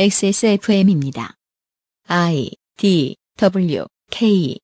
[0.00, 1.34] XSFM입니다.
[2.06, 4.56] I D W K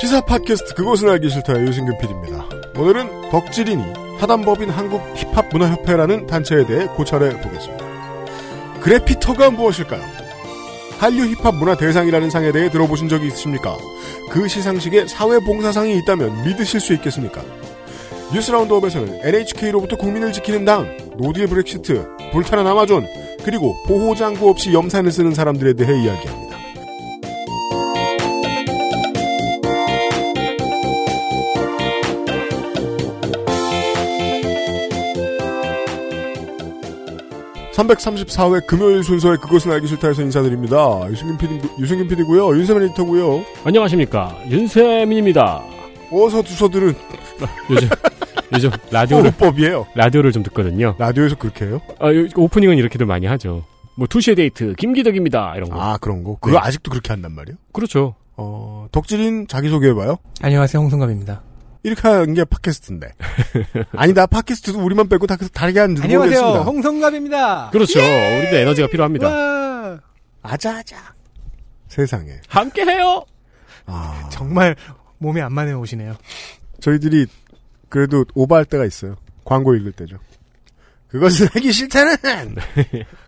[0.00, 2.48] 시사 팟캐스트 그것은 알기 싫다의 유승균 PD입니다.
[2.80, 3.82] 오늘은 덕질인이
[4.18, 8.80] 사단법인 한국 힙합 문화협회라는 단체에 대해 고찰해 보겠습니다.
[8.80, 10.02] 그래피터가 무엇일까요?
[10.98, 13.76] 한류 힙합 문화 대상이라는 상에 대해 들어보신 적이 있으십니까?
[14.30, 17.44] 그 시상식에 사회봉사상이 있다면 믿으실 수 있겠습니까?
[18.32, 23.06] 뉴스 roundup에서는 NHK로부터 국민을 지키는 당, no deal 브렉시트, 불타는 아마존,
[23.44, 26.56] 그리고 보호장구 없이 염산을 쓰는 사람들에 대해 이야기합니다.
[37.74, 45.62] (334회) 금요일 순서의 그것은 알기 싫다에서 인사드립니다 유승균 PD 유승균 PD고요 윤세민 에디터고요 안녕하십니까 윤세민입니다.
[46.10, 46.94] 어서 두서들은
[47.70, 47.88] 요즘
[48.52, 50.94] 요즘 라디오를 호흡법이에요 라디오를 좀 듣거든요.
[50.98, 53.64] 라디오에서 그렇게 해요 아, 요- 오프닝은 이렇게들 많이 하죠.
[53.96, 55.80] 뭐 투시의 데이트 김기덕입니다 이런 거.
[55.80, 56.58] 아 그런 거 그거 네.
[56.58, 58.14] 아직도 그렇게 한단 말이에요 그렇죠.
[58.36, 61.42] 어 덕질인 자기 소개해봐요 안녕하세요, 홍성갑입니다.
[61.82, 63.08] 이렇게 하는 게 팟캐스트인데.
[63.94, 66.70] 아니다, 팟캐스트도 우리만 빼고 다 다르게 하는지 안녕하세요, 모르겠습니다.
[66.70, 67.70] 홍성갑입니다.
[67.70, 68.00] 그렇죠.
[68.00, 69.28] 우리도 에너지가 필요합니다.
[69.28, 69.98] 와,
[70.42, 70.96] 아자아자.
[71.86, 72.32] 세상에.
[72.48, 73.24] 함께해요.
[73.86, 74.74] 아, 정말
[75.18, 76.16] 몸에 안 맞는 옷이네요.
[76.80, 77.26] 저희들이
[77.88, 79.16] 그래도 오버할 때가 있어요.
[79.44, 80.18] 광고 읽을 때죠.
[81.08, 82.16] 그것은 하기 싫다는!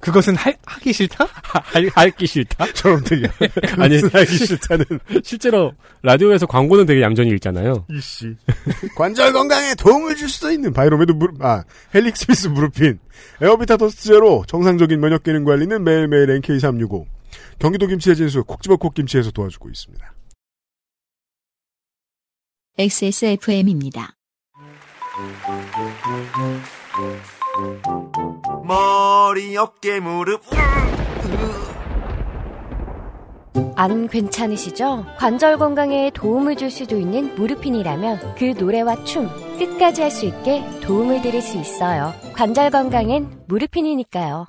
[0.00, 1.26] 그것은 할, 하기 싫다?
[1.30, 2.66] 할, 할기 싫다.
[2.74, 3.28] 처럼 들려.
[3.78, 4.00] 아니.
[4.00, 4.84] 하기 싫다는.
[5.22, 7.86] 실제로 라디오에서 광고는 되게 얌전히 읽잖아요.
[7.90, 8.34] 이씨.
[8.96, 12.98] 관절 건강에 도움을 줄 수도 있는 바이로메드 무릎, 아, 헬릭스미스 무르핀.
[13.40, 14.44] 에어비타 더스트 제로.
[14.48, 17.06] 정상적인 면역 기능 관리는 매일매일 NK365.
[17.58, 20.12] 경기도 김치의 진수, 콕지버콕 김치에서 도와주고 있습니다.
[22.78, 24.14] XSFM입니다.
[28.64, 30.42] 머리, 어깨, 무릎.
[33.74, 35.04] 안 괜찮으시죠?
[35.18, 39.28] 관절 건강에 도움을 줄 수도 있는 무르핀이라면 그 노래와 춤
[39.58, 42.12] 끝까지 할 수 있게 도움을 드릴 수 있어요.
[42.34, 44.46] 관절 건강엔 무르핀이니까요.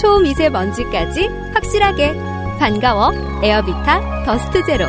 [0.00, 2.14] 초미세먼지까지 확실하게
[2.60, 3.10] 반가워
[3.42, 4.84] 에어비타 더스트 제로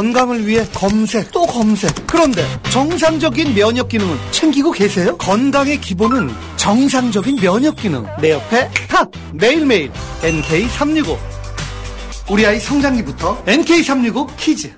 [0.00, 5.16] 건강을 위해 검색 또 검색 그런데 정상적인 면역 기능은 챙기고 계세요?
[5.18, 9.90] 건강의 기본은 정상적인 면역 기능 내 옆에 탑 매일매일
[10.22, 11.18] NK365
[12.30, 14.72] 우리 아이 성장기부터 NK365 키즈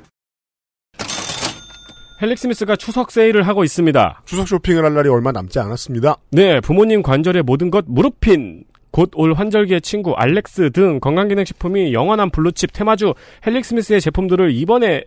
[2.23, 4.23] 헬릭스미스가 추석 세일을 하고 있습니다.
[4.25, 6.17] 추석 쇼핑을 할 날이 얼마 남지 않았습니다.
[6.31, 8.65] 네, 부모님 관절의 모든 것 무르핀.
[8.93, 13.15] 곧 올 환절기의 친구 알렉스 등 건강기능식품이 영원한 블루칩 테마주
[13.47, 15.03] 헬릭스미스의 제품들을 이번에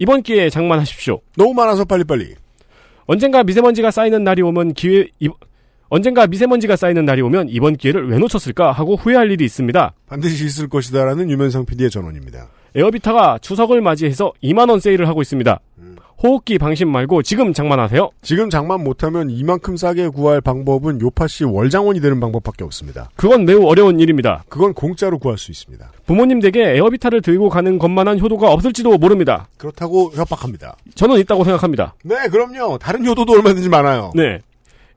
[0.00, 1.20] 이번 기회에 장만하십시오.
[1.36, 2.34] 너무 많아서 빨리빨리.
[3.06, 5.28] 언젠가 미세먼지가 쌓이는 날이 오면 기회 이-
[5.88, 9.92] 언젠가 미세먼지가 쌓이는 날이 오면 이번 기회를 왜 놓쳤을까 하고 후회할 일이 있습니다.
[10.06, 12.48] 반드시 있을 것이다라는 유면상 PD의 전언입니다.
[12.74, 15.60] 에어비타가 추석을 맞이해서 2만 원 세일을 하고 있습니다.
[16.20, 18.10] 호흡기 방심 말고 지금 장만하세요.
[18.22, 23.08] 지금 장만 못하면 이만큼 싸게 구할 방법은 요파씨 월장원이 되는 방법밖에 없습니다.
[23.14, 24.42] 그건 매우 어려운 일입니다.
[24.48, 25.92] 그건 공짜로 구할 수 있습니다.
[26.06, 29.46] 부모님 댁에 에어비타를 들고 가는 것만한 효도가 없을지도 모릅니다.
[29.58, 30.76] 그렇다고 협박합니다.
[30.96, 31.94] 저는 있다고 생각합니다.
[32.02, 32.78] 네, 그럼요.
[32.78, 34.10] 다른 효도도 얼마든지 많아요.
[34.16, 34.40] 네.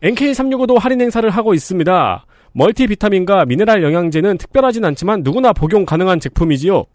[0.01, 2.25] NK365도 할인 행사를 하고 있습니다.
[2.53, 6.85] 멀티비타민과 미네랄 영양제는 특별하진 않지만 누구나 복용 가능한 제품이지요.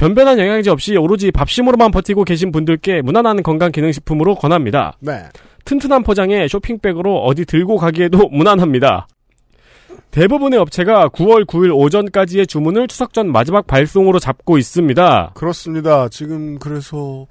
[0.00, 4.96] 변변한 영양제 없이 오로지 밥심으로만 버티고 계신 분들께 무난한 건강 기능식품으로 권합니다.
[5.00, 5.24] 네.
[5.66, 9.06] 튼튼한 포장에 쇼핑백으로 어디 들고 가기에도 무난합니다.
[10.10, 15.32] 대부분의 업체가 9월 9일 오전까지의 주문을 추석 전 마지막 발송으로 잡고 있습니다.
[15.34, 16.08] 그렇습니다.
[16.08, 17.26] 지금 그래서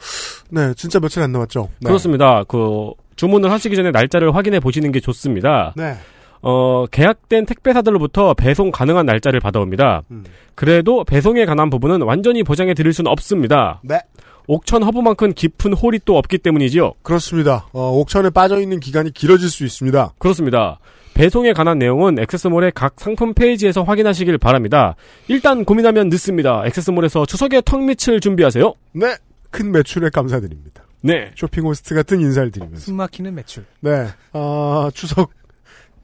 [0.51, 1.69] 네, 진짜 며칠 안 남았죠.
[1.79, 1.87] 네.
[1.87, 2.43] 그렇습니다.
[2.47, 5.73] 그 주문을 하시기 전에 날짜를 확인해 보시는 게 좋습니다.
[5.75, 5.95] 네.
[6.41, 10.03] 어, 계약된 택배사들로부터 배송 가능한 날짜를 받아옵니다.
[10.11, 10.23] 음.
[10.55, 13.81] 그래도 배송에 관한 부분은 완전히 보장해 드릴 수는 없습니다.
[13.83, 13.99] 네.
[14.47, 16.93] 옥천 허브만큼 깊은 홀이 또 없기 때문이지요.
[17.03, 17.67] 그렇습니다.
[17.71, 20.13] 어, 옥천에 빠져 있는 기간이 길어질 수 있습니다.
[20.17, 20.79] 그렇습니다.
[21.13, 24.95] 배송에 관한 내용은 액세스몰의 각 상품 페이지에서 확인하시길 바랍니다.
[25.27, 26.63] 일단 고민하면 늦습니다.
[26.65, 28.73] 액세스몰에서 추석의 턱밑을 준비하세요.
[28.93, 29.17] 네.
[29.51, 30.83] 큰 매출에 감사드립니다.
[31.01, 31.31] 네.
[31.35, 32.81] 쇼핑 호스트 같은 인사를 드리면서.
[32.81, 33.65] 숨 막히는 매출.
[33.81, 34.07] 네.
[34.33, 35.31] 아, 추석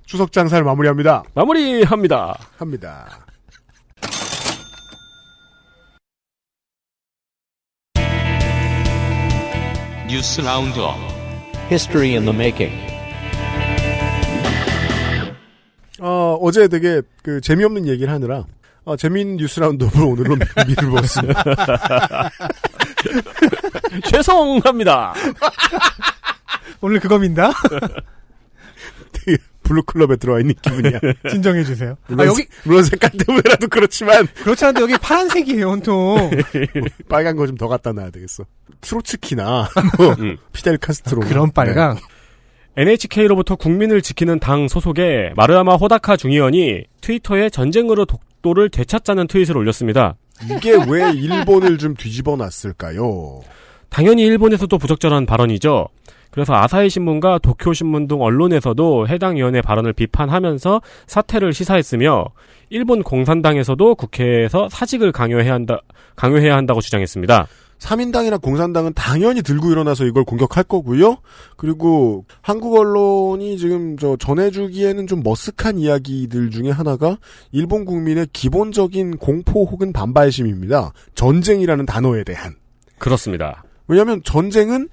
[0.05, 1.23] 추석 장사를 마무리합니다.
[1.33, 2.37] 마무리합니다.
[2.57, 3.25] 합니다.
[10.07, 10.95] 뉴스 roundup
[11.71, 12.73] History in the making.
[15.99, 18.45] 어, 어제 되게 그 재미없는 얘기를 하느라
[18.83, 20.35] 어, 재미있는 뉴스 roundup을 오늘로
[20.67, 21.43] 미루었습니다.
[24.11, 25.13] 죄송합니다.
[26.81, 27.51] 오늘 그겁니다.
[29.65, 30.99] 블루클럽에 들어와 있는 기분이야.
[31.29, 31.97] 진정해 주세요.
[32.07, 36.31] 물론, 아 여기 물론 색깔 때문에라도 그렇지만 그렇지 않은데 여기 파란색이에요 온통.
[37.09, 38.45] 빨간 거 좀 더 갖다 놔야 되겠어.
[38.81, 40.37] 트로츠키나 뭐 음.
[40.53, 41.97] 피델 카스트로 그런 빨강.
[42.77, 50.15] NHK로부터 국민을 지키는 당 소속의 마르야마 호다카 중의원이 트위터에 전쟁으로 독도를 되찾자는 트윗을 올렸습니다.
[50.47, 50.57] 네.
[50.57, 53.41] 이게 왜 일본을 좀 뒤집어 놨을까요?
[53.89, 55.87] 당연히 일본에서도 부적절한 발언이죠.
[56.35, 62.25] 그래서 아사히 신문과 도쿄 신문 등 언론에서도 해당 위원의 발언을 비판하면서 사퇴를 시사했으며
[62.69, 65.79] 일본 공산당에서도 국회에서 사직을 강요해야 한다
[66.17, 67.47] 강요해야 한다고 주장했습니다.
[67.79, 71.17] 3인당이나 공산당은 당연히 들고 일어나서 이걸 공격할 거고요.
[71.55, 77.17] 그리고 한국 언론이 지금 저 전해주기에는 좀 머쓱한 이야기들 중에 하나가
[77.53, 80.91] 일본 국민의 기본적인 공포 혹은 반발심입니다.
[81.15, 82.55] 전쟁이라는 단어에 대한.
[82.97, 83.63] 그렇습니다.
[83.87, 84.89] 왜냐하면 전쟁은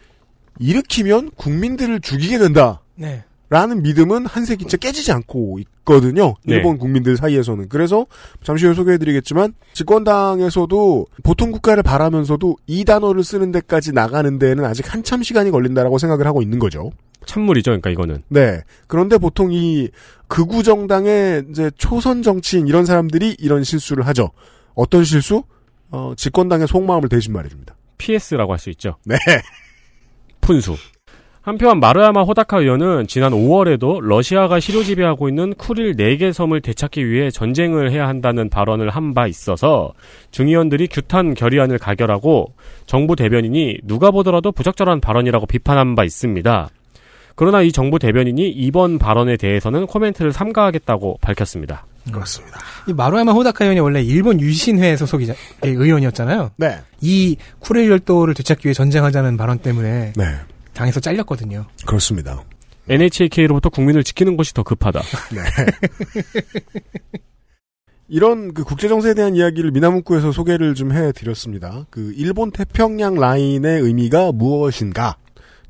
[0.59, 2.83] 일으키면 국민들을 죽이게 된다.
[2.95, 3.25] 네.
[3.49, 6.37] 라는 믿음은 한 세기째 깨지지 않고 있거든요.
[6.45, 6.55] 네.
[6.57, 7.69] 일본 국민들 사이에서는.
[7.69, 8.07] 그래서
[8.43, 15.23] 잠시 후에 소개해드리겠지만 집권당에서도 보통 국가를 바라면서도 이 단어를 쓰는 데까지 나가는 데에는 아직 한참
[15.23, 16.93] 시간이 걸린다라고 생각을 하고 있는 거죠.
[17.27, 18.23] 찬물이죠, 그러니까 이거는.
[18.29, 18.63] 네.
[18.87, 19.91] 그런데 보통 이
[20.29, 24.31] 극우 정당의 이제 초선 정치인 이런 사람들이 이런 실수를 하죠.
[24.75, 25.45] 어떤 실수?
[25.91, 27.77] 어, 집권당의 속마음을 대신 말해줍니다.
[27.99, 28.97] PS라고 할 수 있죠.
[29.05, 29.17] 네.
[30.43, 30.77] 푼수.
[31.41, 37.31] 한편 마르야마 호다카 의원은 지난 5월에도 러시아가 시료 지배하고 있는 쿠릴 4개 섬을 되찾기 위해
[37.33, 39.93] 전쟁을 해야 한다는 발언을 한 바 있어서
[40.31, 42.55] 중의원들이 규탄 결의안을 가결하고
[42.87, 46.69] 정부 대변인이 누가 보더라도 부적절한 발언이라고 비판한 바 있습니다.
[47.35, 51.87] 그러나 이 정부 대변인이 이번 발언에 대해서는 코멘트를 삼가하겠다고 밝혔습니다.
[52.11, 52.59] 그렇습니다.
[52.89, 55.33] 이 마루야마 호다카 의원이 원래 일본 유신회 소속이
[55.63, 56.51] 의원이었잖아요.
[56.57, 56.81] 네.
[57.01, 60.25] 이 쿠릴 열도를 되찾기 위해 전쟁하자는 발언 때문에 네.
[60.73, 61.67] 당에서 잘렸거든요.
[61.87, 62.43] 그렇습니다.
[62.89, 65.01] NHK로부터 국민을 지키는 것이 더 급하다.
[65.33, 65.41] 네.
[68.09, 71.87] 이런 그 국제 정세에 대한 이야기를 미나문구에서 소개를 좀 해드렸습니다.
[71.91, 75.17] 그 일본 태평양 라인의 의미가 무엇인가?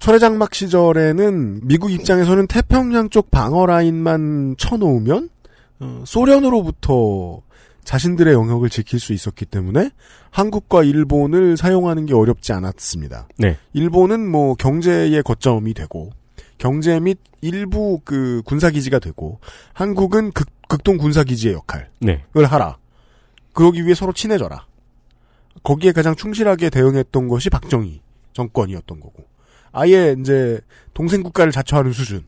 [0.00, 5.31] 철회장막 시절에는 미국 입장에서는 태평양 쪽 방어 라인만 쳐놓으면 어,
[6.04, 7.42] 소련으로부터
[7.84, 9.90] 자신들의 영역을 지킬 수 있었기 때문에
[10.30, 13.28] 한국과 일본을 사용하는 게 어렵지 않았습니다.
[13.38, 13.58] 네.
[13.72, 16.10] 일본은 뭐 경제의 거점이 되고
[16.58, 19.40] 경제 및 일부 그 군사 기지가 되고
[19.72, 22.24] 한국은 극, 극동 군사 기지의 역할을 네.
[22.34, 22.78] 하라.
[23.52, 24.66] 그러기 위해 서로 친해져라.
[25.62, 28.00] 거기에 가장 충실하게 대응했던 것이 박정희
[28.32, 29.24] 정권이었던 거고
[29.72, 30.60] 아예 이제
[30.94, 32.24] 동생 국가를 자처하는 수준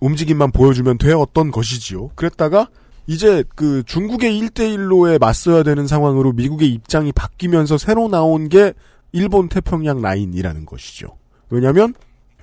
[0.00, 2.08] 움직임만 보여주면 되었던 것이지요.
[2.14, 2.68] 그랬다가
[3.06, 8.72] 이제 그 중국의 1대1로에 맞서야 되는 상황으로 미국의 입장이 바뀌면서 새로 나온 게
[9.12, 11.08] 일본 태평양 라인이라는 것이죠.
[11.50, 11.94] 왜냐하면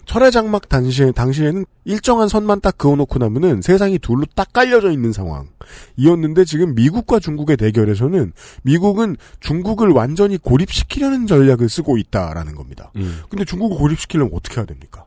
[0.06, 6.46] 철의 장막 당시에, 당시에는 일정한 선만 딱 그어놓고 나면은 세상이 둘로 딱 깔려져 있는 상황이었는데
[6.46, 8.34] 지금 미국과 중국의 대결에서는
[8.64, 12.92] 미국은 중국을 완전히 고립시키려는 전략을 쓰고 있다라는 겁니다.
[12.96, 13.22] 음.
[13.30, 15.06] 근데 중국을 고립시키려면 어떻게 해야 됩니까?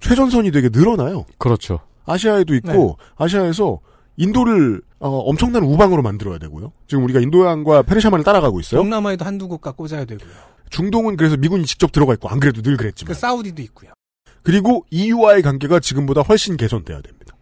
[0.00, 1.24] 최전선이 되게 늘어나요.
[1.38, 1.78] 그렇죠.
[2.04, 3.78] 아시아에도 있고 아시아에서
[4.16, 6.72] 인도를 어, 엄청난 우방으로 만들어야 되고요.
[6.86, 8.80] 지금 우리가 인도양과 페르시아만을 따라가고 있어요.
[8.80, 10.32] 동남아에도 한두 국가 꽂아야 되고요.
[10.70, 13.92] 중동은 그래서 미군이 직접 들어가 있고 안 그래도 늘그 그랬지만 사우디도 있고요.
[14.42, 17.36] 그리고 EU와의 관계가 지금보다 훨씬 개선돼야 됩니다.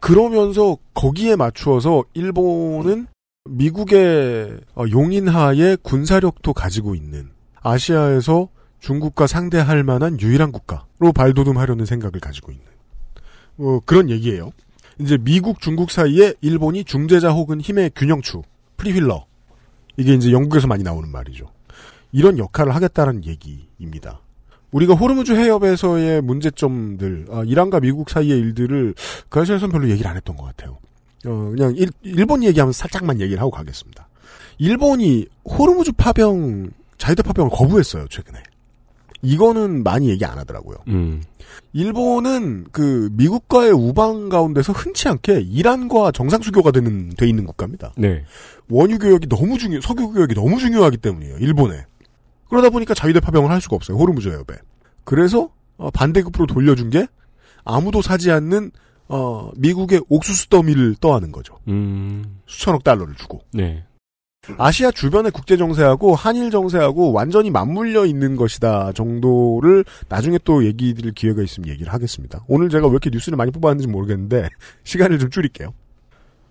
[0.00, 3.06] 그러면서 거기에 맞추어서 일본은
[3.48, 7.30] 미국의 어, 용인하에 군사력도 가지고 있는
[7.62, 8.48] 아시아에서
[8.80, 12.64] 중국과 상대할 만한 유일한 국가로 발돋움하려는 생각을 가지고 있는
[13.58, 14.52] 어, 그런 얘기예요.
[15.00, 18.42] 이제 미국, 중국 사이에 일본이 중재자 혹은 힘의 균형추,
[18.76, 19.24] freewheeler
[19.96, 21.50] 이게 이제 영국에서 많이 나오는 말이죠.
[22.12, 24.20] 이런 역할을 하겠다는 얘기입니다.
[24.72, 28.94] 우리가 호르무즈 해협에서의 문제점들, 아, 이란과 미국 사이의 일들을
[29.28, 30.78] 그 아시아에서는 별로 얘기를 안 했던 것 같아요.
[31.26, 34.08] 어, 그냥 일, 일본 얘기하면 살짝만 얘기를 하고 가겠습니다.
[34.58, 38.42] 일본이 호르무즈 파병, 자이드 파병을 거부했어요, 최근에.
[39.22, 40.78] 이거는 많이 얘기 안 하더라고요.
[40.88, 41.22] 음.
[41.72, 47.92] 일본은 그 미국과의 우방 가운데서 흔치 않게 이란과 정상수교가 되는 돼 있는 국가입니다.
[47.96, 48.24] 네.
[48.68, 51.36] 원유 교역이 너무 중요, 석유 교역이 너무 중요하기 때문이에요.
[51.38, 51.84] 일본에.
[52.48, 53.96] 그러다 보니까 자위대 파병을 할 수가 없어요.
[53.96, 54.58] 호르무즈 해협에.
[55.04, 57.06] 그래서 어, 반대급으로 돌려준 게
[57.64, 58.70] 아무도 사지 않는
[59.08, 61.58] 어, 미국의 옥수수 더미를 떠하는 거죠.
[61.68, 62.40] 음.
[62.46, 63.40] 수천억 달러를 주고.
[63.52, 63.84] 네.
[64.56, 71.12] 아시아 주변의 국제 정세하고 한일 정세하고 완전히 맞물려 있는 것이다 정도를 나중에 또 얘기 드릴
[71.12, 72.40] 기회가 있으면 얘기를 하겠습니다.
[72.48, 74.48] 오늘 제가 왜 이렇게 뉴스를 많이 뽑았는지 모르겠는데
[74.84, 75.72] 시간을 좀 줄일게요.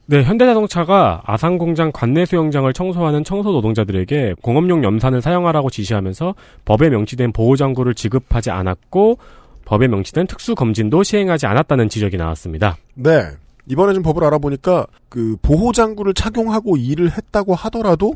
[0.06, 6.34] 네, 현대자동차가 아산 공장 관내 수영장을 청소하는 청소 노동자들에게 공업용 염산을 사용하라고 지시하면서
[6.66, 9.20] 법에 명시된 보호 장구를 지급하지 않았고
[9.66, 12.78] 법에 명시된 특수 검진도 시행하지 않았다는 지적이 나왔습니다.
[12.96, 13.22] 네.
[13.70, 18.14] 이번에 좀 법을 알아보니까 그 보호장구를 착용하고 일을 했다고 하더라도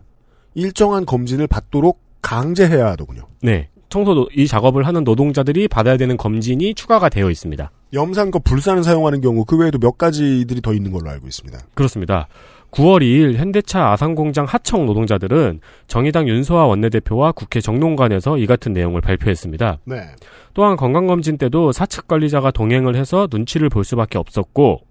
[0.55, 3.23] 일정한 검진을 받도록 강제해야 하더군요.
[3.41, 3.69] 네.
[3.89, 7.69] 청소 이 작업을 하는 노동자들이 받아야 되는 검진이 추가가 되어 있습니다.
[7.93, 11.59] 염산과 불산을 사용하는 경우 그 외에도 몇 가지들이 더 있는 걸로 알고 있습니다.
[11.75, 12.27] 그렇습니다.
[12.71, 19.77] 9월 2일 현대차 아산공장 하청 노동자들은 정의당 윤소아 원내대표와 국회 정론관에서 이 같은 내용을 발표했습니다.
[19.85, 20.07] 네.
[20.55, 24.81] 또한 건강검진 때도 사측 관리자가 동행을 해서 눈치를 볼 수밖에 없었고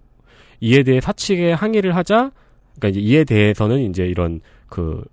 [0.63, 2.31] 이에 대해 사측에 항의를 하자
[2.79, 5.05] 그러니까 이에 대해서는 이제 이런 그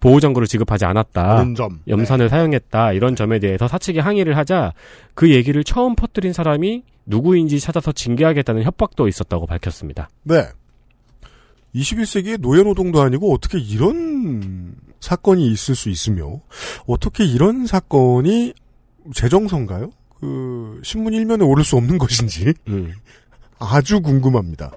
[0.00, 1.54] 보호장구를 지급하지 않았다.
[1.54, 1.80] 점.
[1.88, 2.92] 염산을 사용했다.
[2.92, 4.74] 이런 점에 대해서 사측이 항의를 하자
[5.14, 10.10] 그 얘기를 처음 퍼뜨린 사람이 누구인지 찾아서 징계하겠다는 협박도 있었다고 밝혔습니다.
[10.24, 10.44] 네.
[11.74, 16.40] 21세기의 노예 노동도 아니고 어떻게 이런 사건이 있을 수 있으며
[16.86, 18.54] 어떻게 이런 사건이
[19.14, 19.90] 재정선가요?
[20.20, 22.52] 그 신문 일면에 오를 수 없는 것인지
[23.58, 24.72] 아주 궁금합니다.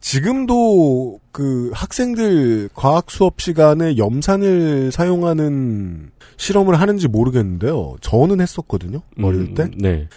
[0.00, 7.96] 지금도 그 학생들 과학 수업 시간에 염산을 사용하는 실험을 하는지 모르겠는데요.
[8.00, 9.00] 저는 했었거든요.
[9.22, 9.68] 어릴 때.
[9.76, 10.08] 네.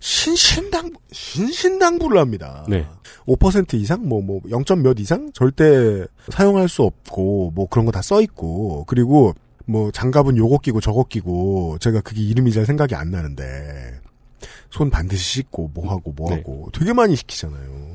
[0.00, 2.64] 신신당 신신당부를 합니다.
[2.68, 2.86] 네.
[3.26, 4.64] 5% 이상 뭐뭐 0.
[4.82, 9.34] 몇 이상 절대 사용할 수 없고 뭐 그런 거 다 써 있고 그리고
[9.66, 14.00] 뭐 장갑은 요거 끼고 저거 끼고 제가 그게 이름이 잘 생각이 안 나는데
[14.70, 17.88] 손 반드시 씻고 뭐 하고 뭐 하고 되게 많이 시키잖아요.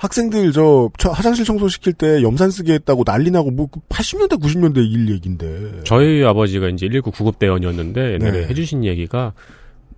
[0.00, 4.78] 학생들 저, 저 화장실 청소 시킬 때 염산 쓰게 했다고 난리 나고 뭐 80년대 90년대
[4.78, 5.82] 일 얘긴데.
[5.84, 8.46] 저희 아버지가 이제 119 구급대원이었는데 네.
[8.48, 9.34] 해주신 얘기가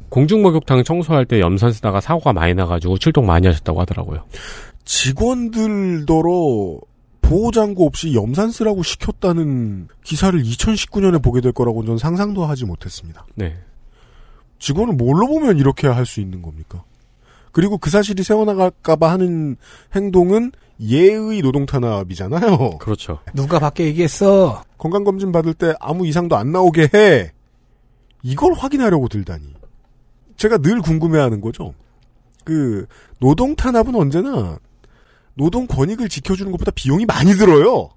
[0.08, 4.24] 공중목욕탕 청소할 때 염산 쓰다가 사고가 많이 나가지고 출동 많이 하셨다고 하더라고요.
[4.84, 6.80] 직원들더러
[7.20, 13.24] 보호장구 없이 염산 쓰라고 시켰다는 기사를 2019년에 보게 될 거라고 전 상상도 하지 못했습니다.
[13.36, 13.56] 네.
[14.62, 16.84] 직원을 뭘로 보면 이렇게 할 수 있는 겁니까?
[17.50, 19.56] 그리고 그 사실이 새어나갈까봐 하는
[19.94, 22.78] 행동은 예의 노동 탄압이잖아요.
[22.78, 23.18] 그렇죠.
[23.34, 24.62] 누가 밖에 얘기했어?
[24.78, 27.32] 건강검진 받을 때 아무 이상도 안 나오게 해.
[28.22, 29.52] 이걸 확인하려고 들다니.
[30.36, 31.74] 제가 늘 궁금해하는 거죠.
[32.44, 32.86] 그
[33.20, 34.58] 노동 탄압은 언제나
[35.34, 37.90] 노동 권익을 지켜주는 것보다 비용이 많이 들어요.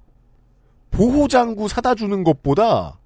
[0.91, 2.97] 보호장구 사다 주는 것보다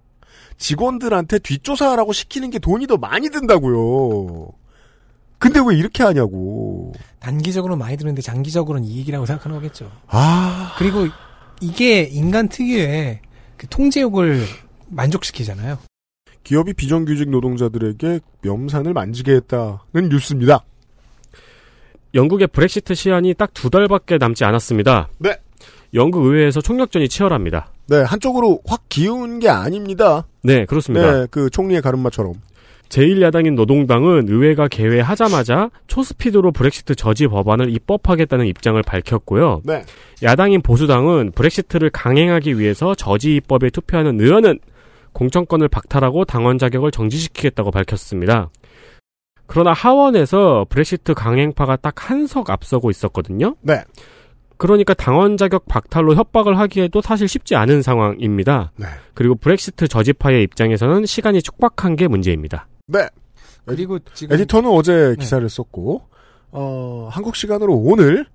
[0.58, 4.50] 직원들한테 뒷조사하라고 시키는 게 돈이 더 많이 든다고요.
[5.38, 6.93] 근데 왜 이렇게 하냐고.
[7.19, 9.89] 단기적으로는 많이 드는데 장기적으로는 이익이라고 생각하는 거겠죠.
[10.08, 10.75] 아.
[10.77, 11.08] 그리고
[11.62, 13.22] 이게 인간 특유의
[13.58, 14.46] 그 통제욕을
[14.88, 15.77] 만족시키잖아요.
[16.43, 20.63] 기업이 비정규직 노동자들에게 염산을 만지게 했다는 뉴스입니다.
[22.15, 25.10] 영국의 브렉시트 시한이 딱 두 달밖에 남지 않았습니다.
[25.19, 25.38] 네.
[25.93, 27.72] 영국 의회에서 총력전이 치열합니다.
[27.88, 30.25] 네, 한쪽으로 확 기운 게 아닙니다.
[30.43, 31.22] 네, 그렇습니다.
[31.22, 32.34] 네, 그 총리의 가르마처럼.
[32.89, 39.62] 제1야당인 노동당은 의회가 개회하자마자 초스피드로 브렉시트 저지 법안을 입법하겠다는 입장을 밝혔고요.
[39.63, 39.84] 네.
[40.24, 44.60] 야당인 보수당은 브렉시트를 강행하기 위해서 저지 입법에 투표하는 의원은
[45.13, 48.50] 공천권을 박탈하고 당원 자격을 정지시키겠다고 밝혔습니다.
[49.46, 53.55] 그러나 하원에서 브렉시트 강행파가 딱 한 석 앞서고 있었거든요.
[53.62, 53.84] 네.
[54.60, 58.72] 그러니까 당원 자격 박탈로 협박을 하기에도 사실 쉽지 않은 상황입니다.
[58.75, 58.86] 네.
[59.13, 62.68] 그리고 브렉시트 저지파의 입장에서는 시간이 촉박한 게 문제입니다.
[62.86, 63.08] 네.
[63.66, 66.01] 그리고 지금 에디터는 어제 기사를 썼고,
[66.51, 68.25] 어, 한국 시간으로 오늘,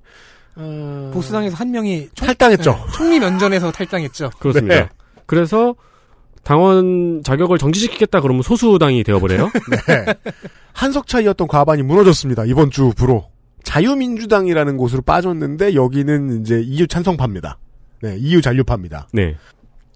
[0.56, 2.70] 어, 보수당에서 한 명이 총- 탈당했죠.
[2.72, 4.30] 네, 총리 면전에서 탈당했죠.
[4.38, 4.74] 그렇습니다.
[4.76, 4.88] 네.
[5.26, 5.74] 그래서
[6.42, 9.50] 당원 자격을 정지시키겠다 그러면 소수당이 되어버려요.
[9.88, 10.14] 네.
[10.72, 12.44] 한석 차이였던 과반이 무너졌습니다.
[12.46, 13.26] 이번 주 부로.
[13.64, 17.58] 자유민주당이라는 곳으로 빠졌는데 여기는 이제 EU 찬성파입니다.
[18.02, 19.08] 네, EU 잔류파입니다.
[19.12, 19.36] 네.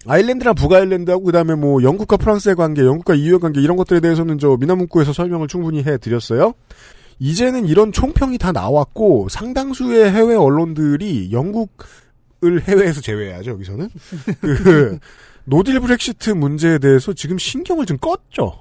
[0.07, 5.13] 아일랜드나 북아일랜드하고 그다음에 뭐 영국과 프랑스의 관계, 영국과 EU의 관계 이런 것들에 대해서는 저 미나문구에서
[5.13, 6.55] 설명을 충분히 해 드렸어요.
[7.19, 13.89] 이제는 이런 총평이 다 나왔고 상당수의 해외 언론들이 영국을 해외에서 제외해야죠 여기서는
[14.41, 14.99] 그
[15.45, 18.61] 노딜 브렉시트 문제에 대해서 지금 신경을 좀 껐죠.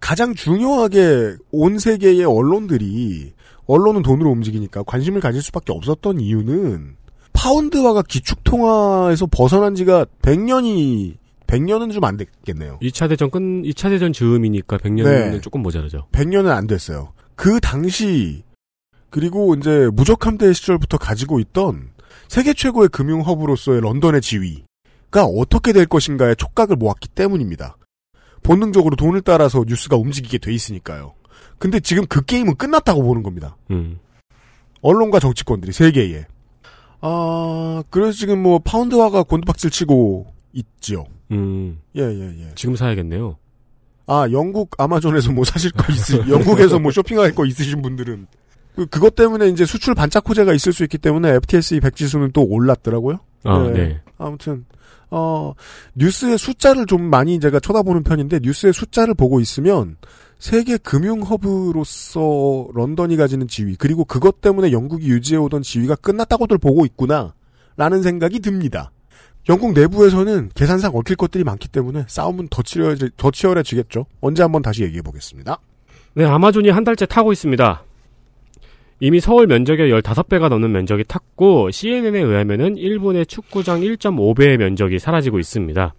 [0.00, 3.32] 가장 중요하게 온 세계의 언론들이
[3.70, 6.96] 언론은 돈으로 움직이니까 관심을 가질 수밖에 없었던 이유는
[7.32, 12.78] 파운드화가 기축통화에서 벗어난 지가 100년이 100년은 좀 안 됐겠네요.
[12.82, 15.40] 2차 대전 끝, 2차 대전 즈음이니까 100년은 네.
[15.40, 16.06] 조금 모자라죠.
[16.12, 17.12] 100년은 안 됐어요.
[17.36, 18.42] 그 당시
[19.10, 21.90] 그리고 이제 무적함대 시절부터 가지고 있던
[22.28, 27.76] 세계 최고의 금융 허브로서의 런던의 지위가 어떻게 될 것인가에 촉각을 모았기 때문입니다.
[28.42, 31.14] 본능적으로 돈을 따라서 뉴스가 움직이게 돼 있으니까요.
[31.60, 33.56] 근데 지금 그 게임은 끝났다고 보는 겁니다.
[33.70, 33.98] 음.
[34.80, 36.26] 언론과 정치권들이 세계에.
[37.02, 41.04] 아, 그래서 지금 뭐 파운드화가 곤두박질 치고 있지요.
[41.30, 41.80] 음.
[41.96, 42.52] 예, 예, 예.
[42.54, 43.36] 지금 사야겠네요.
[44.06, 48.26] 아 영국 아마존에서 뭐 사실 거 있으, 영국에서 뭐 쇼핑할 거 있으신 분들은
[48.74, 52.42] 그 그것 때문에 이제 수출 반짝 호재가 있을 수 있기 때문에 FTSE 100 지수는 또
[52.42, 53.18] 올랐더라고요.
[53.44, 54.00] 아, 네.
[54.18, 54.64] 아무튼
[55.10, 55.52] 어
[55.94, 59.96] 뉴스의 숫자를 좀 많이 제가 쳐다보는 편인데 뉴스의 숫자를 보고 있으면
[60.40, 66.86] 세계 금융 허브로서 런던이 가지는 지위 그리고 그것 때문에 영국이 유지해 오던 지위가 끝났다고들 보고
[66.86, 68.90] 있구나라는 생각이 듭니다.
[69.50, 74.06] 영국 내부에서는 계산상 얽힐 것들이 많기 때문에 싸움은 더 치열해 더 치열해지겠죠.
[74.22, 75.58] 언제 한번 다시 얘기해 보겠습니다.
[76.14, 77.84] 네, 아마존이 한 달째 타고 있습니다.
[79.00, 85.94] 이미 서울 면적의 15배가 넘는 면적이 탔고 CNN에 의하면은 일본의 축구장 1.5배의 면적이 사라지고 있습니다.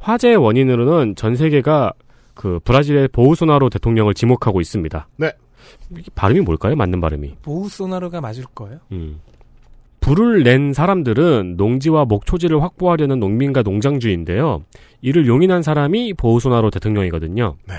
[0.00, 1.92] 화재의 원인으로는 전 세계가
[2.34, 5.08] 그 브라질의 보우소나로 대통령을 지목하고 있습니다.
[5.16, 5.32] 네.
[6.14, 6.76] 발음이 뭘까요?
[6.76, 7.36] 맞는 발음이.
[7.42, 8.80] 보우소나루가 맞을 거예요.
[8.92, 9.20] 음.
[10.00, 14.62] 불을 낸 사람들은 농지와 목초지를 확보하려는 농민과 농장주인데요.
[15.00, 17.56] 이를 용인한 사람이 보우소나로 대통령이거든요.
[17.66, 17.74] 네.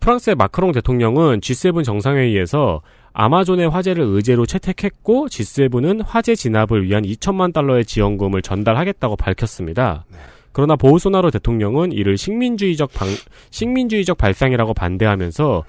[0.00, 2.80] 프랑스의 마크롱 대통령은 G7 정상회의에서
[3.12, 10.06] 아마존의 화재를 의제로 채택했고 G7은 화재 진압을 위한 2천만 달러의 지원금을 전달하겠다고 밝혔습니다.
[10.52, 13.08] 그러나 보우소나로 대통령은 이를 식민주의적 방,
[13.50, 15.64] 식민주의적 발상이라고 반대하면서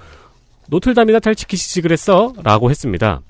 [0.69, 2.33] 노틀담이나 잘 지키시지 그랬어?
[2.43, 3.21] 라고 했습니다.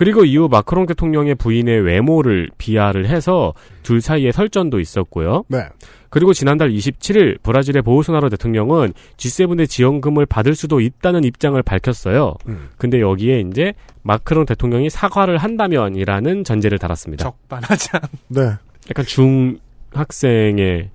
[0.00, 3.52] 그리고 이후 마크롱 대통령의 부인의 외모를 비하를 해서
[3.82, 5.44] 둘 사이에 설전도 있었고요.
[5.48, 5.64] 네.
[6.08, 12.34] 그리고 지난달 27일 브라질의 보우소나로 대통령은 G7의 지원금을 받을 수도 있다는 입장을 밝혔어요.
[12.48, 12.70] 음.
[12.78, 17.22] 근데 여기에 이제 마크롱 대통령이 사과를 한다면이라는 전제를 달았습니다.
[17.22, 18.00] 적반하장.
[18.28, 18.40] 네.
[18.88, 19.58] 약간 중
[19.92, 20.90] 학생의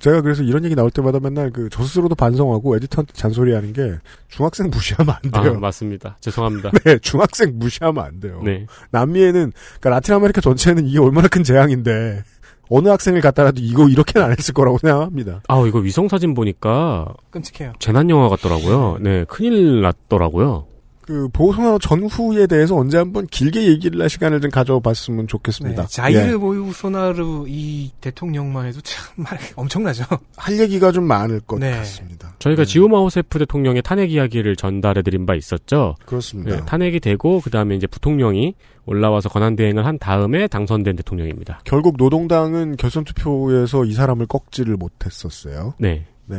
[0.00, 3.94] 제가 그래서 이런 얘기 나올 때마다 맨날 그 저 스스로도 반성하고 에디터한테 잔소리하는 게
[4.28, 5.58] 중학생 무시하면 안 아, 돼요.
[5.58, 6.16] 맞습니다.
[6.20, 6.70] 죄송합니다.
[6.84, 8.42] 네, 중학생 무시하면 안 돼요.
[8.44, 8.66] 네.
[8.90, 12.22] 남미에는 그러니까 라틴 아메리카 전체에는 이게 얼마나 큰 재앙인데
[12.68, 15.40] 어느 학생을 갖다놔도 이거 이렇게는 안 했을 거라고 생각합니다.
[15.48, 17.72] 아, 이거 위성 사진 보니까 끔찍해요.
[17.78, 18.98] 재난 영화 같더라고요.
[19.00, 20.66] 네, 큰일 났더라고요.
[21.06, 25.82] 그 보우소나루 정부에 대해서 언제 한번 길게 얘기를 할 시간을 좀 가져봤으면 좋겠습니다.
[25.82, 26.36] 네, 자이르 예.
[26.38, 30.04] 보우소나루 이 대통령만 해도 참 말- 엄청나죠.
[30.36, 31.72] 할 얘기가 좀 많을 것 네.
[31.76, 32.34] 같습니다.
[32.38, 35.94] 저희가 지우마 호세프 대통령의 탄핵 이야기를 전달해드린 바 있었죠.
[36.06, 36.56] 그렇습니다.
[36.56, 38.54] 네, 탄핵이 되고 그 다음에 이제 부통령이
[38.86, 41.60] 올라와서 권한 대행을 한 다음에 당선된 대통령입니다.
[41.64, 45.74] 결국 노동당은 결선 투표에서 이 사람을 꺾지를 못했었어요.
[45.78, 46.06] 네.
[46.26, 46.38] 네.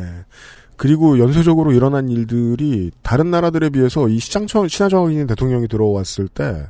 [0.76, 6.66] 그리고 연쇄적으로 일어난 일들이 다른 나라들에 비해서 이 시장처, 신하정학 있는 대통령이 들어왔을 때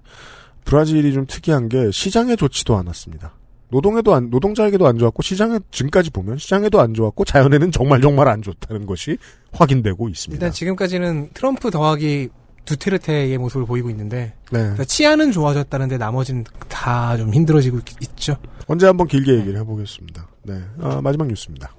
[0.65, 3.33] 브라질이 좀 특이한 게 시장에 좋지도 않았습니다.
[3.69, 8.43] 노동에도 안, 노동자에게도 안 좋았고 시장에 지금까지 보면 시장에도 안 좋았고 자연에는 정말 정말 안
[8.43, 9.19] 좋다는 것이
[9.53, 10.37] 확인되고 있습니다.
[10.37, 12.29] 일단 지금까지는 트럼프 더하기
[12.65, 14.59] 두테르테의 모습을 보이고 있는데 네.
[14.61, 18.37] 그러니까 치안은 좋아졌다는데 나머지는 다 좀 힘들어지고 있- 있죠.
[18.67, 20.27] 언제 한번 길게 얘기를 해보겠습니다.
[20.45, 20.61] 네.
[20.81, 21.73] 아, 마지막 뉴스입니다.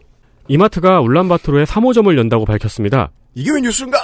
[0.48, 3.12] 이마트가 울란바토르에 3호점을 연다고 밝혔습니다.
[3.36, 3.98] 이게 왜 뉴스인가?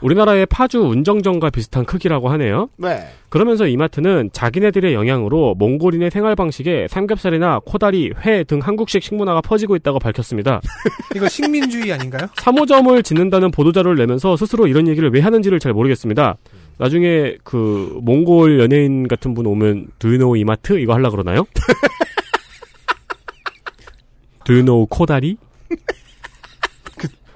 [0.00, 2.68] 우리나라의 파주 운정점과 비슷한 크기라고 하네요.
[2.76, 3.06] 네.
[3.28, 10.00] 그러면서 이마트는 자기네들의 영향으로 몽골인의 생활 방식에 삼겹살이나 코다리, 회 등 한국식 식문화가 퍼지고 있다고
[10.00, 10.60] 밝혔습니다.
[11.14, 12.26] 이거 식민주의 아닌가요?
[12.34, 16.36] 3호점을 짓는다는 보도자료를 내면서 스스로 이런 얘기를 왜 하는지를 잘 모르겠습니다.
[16.78, 21.46] 나중에 그 몽골 연예인 같은 분 오면 Do you know 이마트 이거 하려 그러나요?
[24.44, 25.36] Do you know 코다리?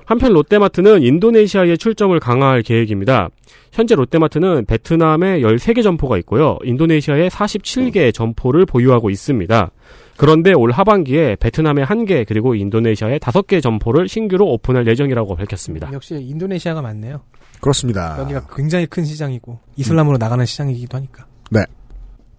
[0.04, 3.28] 한편 롯데마트는 인도네시아에 출점을 강화할 계획입니다.
[3.72, 6.58] 현재 롯데마트는 베트남에 13개 점포가 있고요.
[6.64, 9.70] 인도네시아에 47개 점포를 보유하고 있습니다.
[10.16, 15.92] 그런데 올 하반기에 베트남에 1개 그리고 인도네시아에 5개 점포를 신규로 오픈할 예정이라고 밝혔습니다.
[15.92, 17.22] 역시 인도네시아가 많네요.
[17.60, 18.16] 그렇습니다.
[18.20, 21.26] 여기가 굉장히 큰 시장이고 이슬람으로 나가는 시장이기도 하니까.
[21.50, 21.64] 네.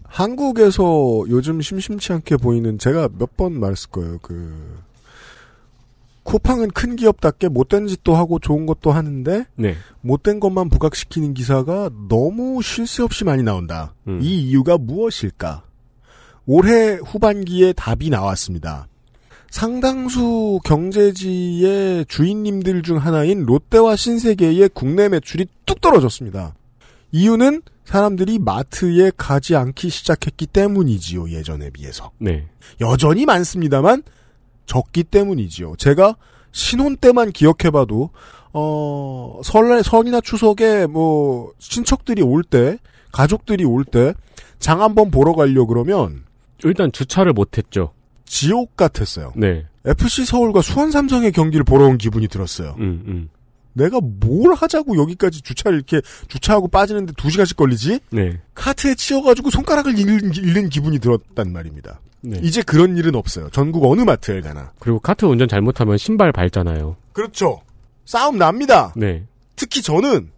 [0.04, 4.18] 한국에서 요즘 심심치 않게 보이는 제가 몇 번 말했을 거예요.
[4.22, 4.80] 그
[6.28, 9.76] 쿠팡은 큰 기업답게 못된 짓도 하고 좋은 것도 하는데 네.
[10.02, 13.94] 못된 것만 부각시키는 기사가 너무 쉴 새 없이 많이 나온다.
[14.10, 14.20] 음.
[14.22, 15.64] 이 이유가 무엇일까?
[16.46, 18.88] 올해 후반기에 답이 나왔습니다.
[19.50, 26.56] 상당수 경제지의 주인님들 중 하나인 롯데와 신세계의 국내 매출이 뚝 떨어졌습니다.
[27.14, 32.12] 이유는 사람들이 마트에 가지 않기 시작했기 때문이지요, 예전에 비해서.
[32.20, 32.48] 네.
[32.82, 34.04] 여전히 많습니다만
[34.68, 35.76] 적기 때문이지요.
[35.78, 36.16] 제가
[36.52, 38.12] 신혼 때만 기억해봐도
[38.54, 42.78] 어 설날 설이나 추석에 뭐 친척들이 올 때
[43.12, 44.14] 가족들이 올 때
[44.60, 46.24] 장 한번 보러 가려 그러면
[46.64, 47.94] 일단 주차를 못했죠.
[48.26, 49.34] 지옥 같았어요.
[49.36, 49.66] 네.
[49.86, 52.76] FC 서울과 수원 삼성의 경기를 보러 온 기분이 들었어요.
[52.80, 53.30] 음, 음.
[53.74, 58.00] 내가 뭘 하자고 여기까지 주차를 이렇게 주차하고 빠지는데 두 시간씩 걸리지?
[58.10, 58.40] 네.
[58.56, 62.00] 카트에 치여가지고 손가락을 잃는, 잃는 기분이 들었단 말입니다.
[62.22, 62.40] 네.
[62.42, 63.50] 이제 그런 일은 없어요.
[63.52, 64.72] 전국 어느 마트에 가나.
[64.80, 66.96] 그리고 카트 운전 잘못하면 신발 밟잖아요.
[67.14, 67.62] 그렇죠.
[68.06, 68.94] 싸움 납니다.
[68.96, 69.26] 네.
[69.56, 70.30] 특히 저는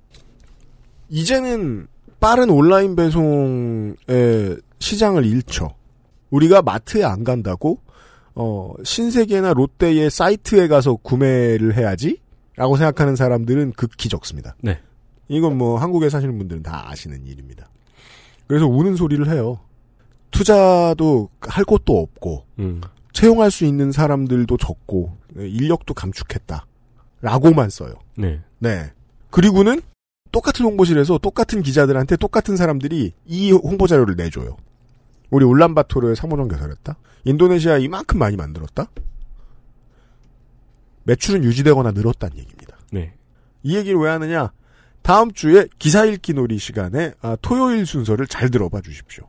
[1.09, 1.87] 이제는
[2.19, 5.69] 빠른 온라인 배송의 시장을 잃죠.
[6.29, 7.79] 우리가 마트에 안 간다고
[8.35, 12.19] 어, 신세계나 롯데의 사이트에 가서 구매를 해야지?
[12.55, 14.55] 라고 생각하는 사람들은 극히 적습니다.
[14.61, 14.79] 네.
[15.27, 17.69] 이건 뭐 한국에 사시는 분들은 다 아시는 일입니다.
[18.47, 19.59] 그래서 우는 소리를 해요.
[20.31, 22.81] 투자도 할 곳도 없고 음.
[23.13, 26.65] 채용할 수 있는 사람들도 적고 인력도 감축했다.
[27.21, 27.95] 라고만 써요.
[28.15, 28.41] 네.
[28.59, 28.91] 네.
[29.29, 29.81] 그리고는
[30.31, 34.57] 똑같은 홍보실에서 똑같은 기자들한테 똑같은 사람들이 이 홍보 자료를 내줘요.
[35.29, 36.97] 우리 울란바토르에 사무장 개설했다.
[37.25, 38.85] 인도네시아 이만큼 많이 만들었다.
[41.03, 42.77] 매출은 유지되거나 늘었다는 얘기입니다.
[42.91, 43.13] 네.
[43.63, 44.51] 이 얘기를 왜 하느냐?
[45.01, 49.25] 다음 주에 기사 읽기 놀이 시간에 아, 토요일 순서를 잘 들어봐 주십시오.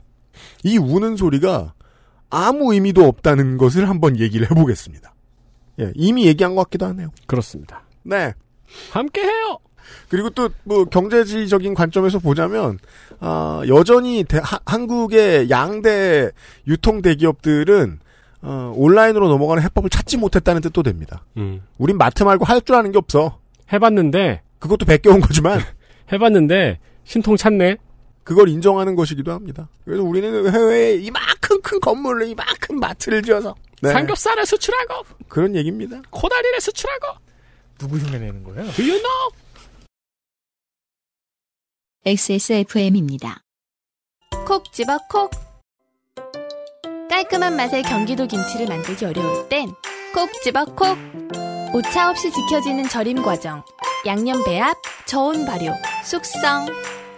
[0.65, 1.75] 이 우는 소리가
[2.31, 5.15] 아무 의미도 없다는 것을 한번 얘기를 해보겠습니다.
[5.81, 7.09] 예, 이미 얘기한 것 같기도 하네요.
[7.27, 7.83] 그렇습니다.
[8.03, 8.35] 네.
[8.93, 9.59] 함께 해요!
[10.09, 12.79] 그리고 또 뭐 경제지적인 관점에서 보자면
[13.19, 16.31] 아, 여전히 대- 하- 한국의 양대
[16.69, 17.99] 유통 대기업들은
[18.43, 21.25] 어, 온라인으로 넘어가는 해법을 찾지 못했다는 뜻도 됩니다.
[21.37, 21.63] 음.
[21.79, 23.39] 우린 마트 말고 할 줄 아는 게 없어.
[23.73, 25.61] 해봤는데, 그것도 베껴온 거지만
[26.13, 27.77] 해봤는데, 신통 찾네?
[28.25, 29.69] 그걸 인정하는 것이기도 합니다.
[29.85, 36.03] 그래서 우리는 해외에 이만큼 큰 건물을 이만큼 마트를 지어서 네, 삼겹살을 수출하고, 그런 얘기입니다.
[36.11, 37.19] 코다리를 수출하고,
[37.79, 38.71] 누구 흉내내는 거예요?
[38.73, 39.31] do you know?
[42.05, 43.43] XSFM입니다.
[44.47, 45.31] 콕 집어 콕.
[47.09, 49.69] 깔끔한 맛의 경기도 김치를 만들기 어려울 땐
[50.15, 50.97] 콕 집어 콕.
[51.73, 53.63] 오차 없이 지켜지는 절임 과정,
[54.07, 55.73] 양념 배합, 저온 발효,
[56.05, 56.67] 숙성.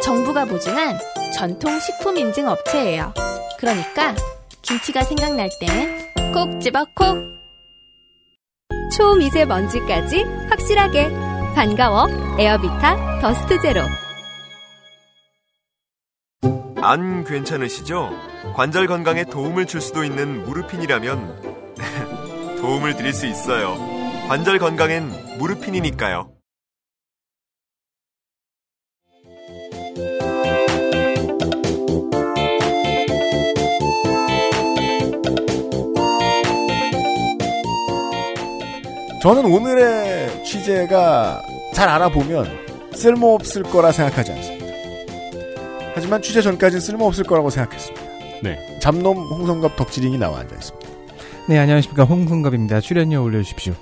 [0.05, 0.99] 정부가 보증한
[1.35, 3.13] 전통 식품 인증 업체예요.
[3.59, 4.15] 그러니까
[4.63, 7.17] 김치가 생각날 땐 콕 집어 콕.
[8.97, 11.11] 초미세먼지까지 확실하게
[11.55, 12.07] 반가워
[12.39, 13.81] 에어비타 더스트 제로
[16.83, 18.11] 안 괜찮으시죠?
[18.55, 21.53] 관절 건강에 도움을 줄 수도 있는 무르핀이라면
[22.61, 23.77] 도움을 드릴 수 있어요.
[24.29, 26.31] 관절 건강엔 무르핀이니까요.
[39.23, 41.43] 저는 오늘의 취재가
[41.75, 44.67] 잘 알아보면 쓸모없을 거라 생각하지 않습니다.
[45.95, 48.03] 하지만 취재 전까지는 쓸모없을 거라고 생각했습니다.
[48.43, 48.79] 네.
[48.81, 50.89] 잡놈 홍성갑 덕질인이 나와 앉아 있습니다.
[51.49, 52.05] 네, 안녕하십니까.
[52.05, 52.81] 홍성갑입니다.
[52.81, 53.75] 출연료 올려주십시오.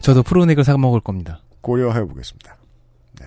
[0.00, 1.40] 저도 프로넥을 사 먹을 겁니다.
[1.62, 2.56] 고려해 보겠습니다.
[3.20, 3.26] 네.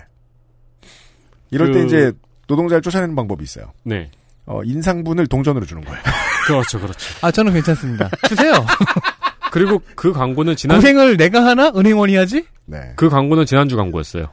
[1.50, 2.12] 이럴 그- 때 이제
[2.46, 3.72] 노동자를 쫓아내는 방법이 있어요.
[3.82, 4.10] 네.
[4.46, 6.00] 어, 인상분을 동전으로 주는 거예요.
[6.46, 6.98] 그렇죠, 그렇죠.
[7.22, 8.08] 아, 저는 괜찮습니다.
[8.28, 8.52] 주세요.
[9.50, 11.68] 그리고 그 광고는 지난, 고생을 내가 하나?
[11.74, 12.44] 은행원이 하지?
[12.66, 12.92] 네.
[12.96, 14.28] 그 광고는 지난주 광고였어요.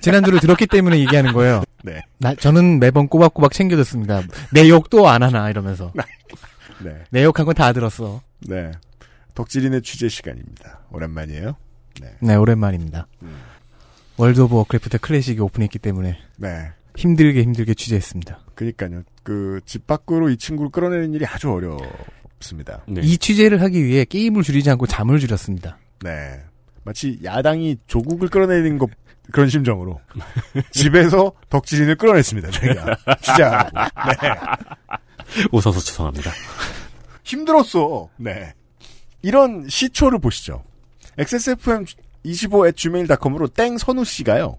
[0.00, 1.62] 지난주를 들었기 때문에 얘기하는 거예요.
[1.82, 2.02] 네.
[2.18, 4.22] 나, 저는 매번 꼬박꼬박 챙겨듣습니다.
[4.52, 5.92] 내 욕도 안 하나, 이러면서.
[5.94, 6.02] 네.
[7.10, 8.20] 내 욕한 건 다 들었어.
[8.40, 8.72] 네.
[9.34, 10.80] 덕질인의 취재 시간입니다.
[10.92, 11.56] 오랜만이에요.
[12.20, 13.06] 네, 오랜만입니다.
[13.22, 13.36] 음.
[14.18, 16.70] 월드 오브 워크래프트 클래식이 오픈했기 때문에 네.
[16.96, 18.40] 힘들게 힘들게 취재했습니다.
[18.54, 19.02] 그니까요.
[19.22, 21.76] 그, 집 밖으로 이 친구를 끌어내는 일이 아주 어
[22.40, 22.82] 렵습니다.
[22.86, 23.00] 네.
[23.02, 25.78] 이 취재를 하기 위해 게임을 줄이지 않고 잠을 줄였습니다.
[26.02, 26.40] 네.
[26.84, 28.90] 마치 야당이 조국을 끌어내는 것,
[29.32, 30.00] 그런 심정으로.
[30.70, 32.96] 집에서 덕질인을 끌어냈습니다, 저희가.
[33.20, 33.70] 취재하고.
[33.76, 34.28] 네.
[35.50, 36.30] 웃어서 죄송합니다.
[37.24, 38.08] 힘들었어.
[38.16, 38.52] 네.
[39.22, 40.62] 이런 시초를 보시죠.
[41.18, 44.58] xsfm25@gmail.com으로 땡 선우 씨가요.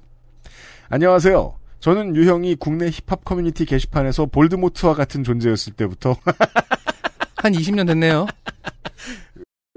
[0.89, 1.57] 안녕하세요.
[1.79, 6.17] 저는 유형이 국내 힙합 커뮤니티 게시판에서 볼드모트와 같은 존재였을 때부터
[7.37, 8.27] 한 20년 됐네요.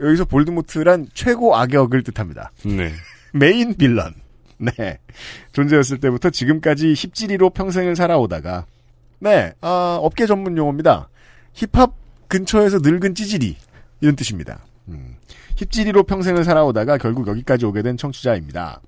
[0.01, 2.53] 여기서 볼드모트란 최고 악역을 뜻합니다.
[2.65, 2.93] 네.
[3.33, 4.15] main villain.
[4.59, 4.99] 네.
[5.53, 8.67] 존재였을 때부터 지금까지 힙찔이로 평생을 살아오다가,
[9.19, 11.09] 네, 아, 업계 전문 용어입니다.
[11.55, 11.93] 힙합
[12.29, 13.57] 근처에서 늙은 찌질이.
[14.01, 14.61] 이런 뜻입니다.
[14.89, 15.17] 음.
[15.57, 18.81] 힙찔이로 평생을 살아오다가 결국 여기까지 오게 된 청취자입니다.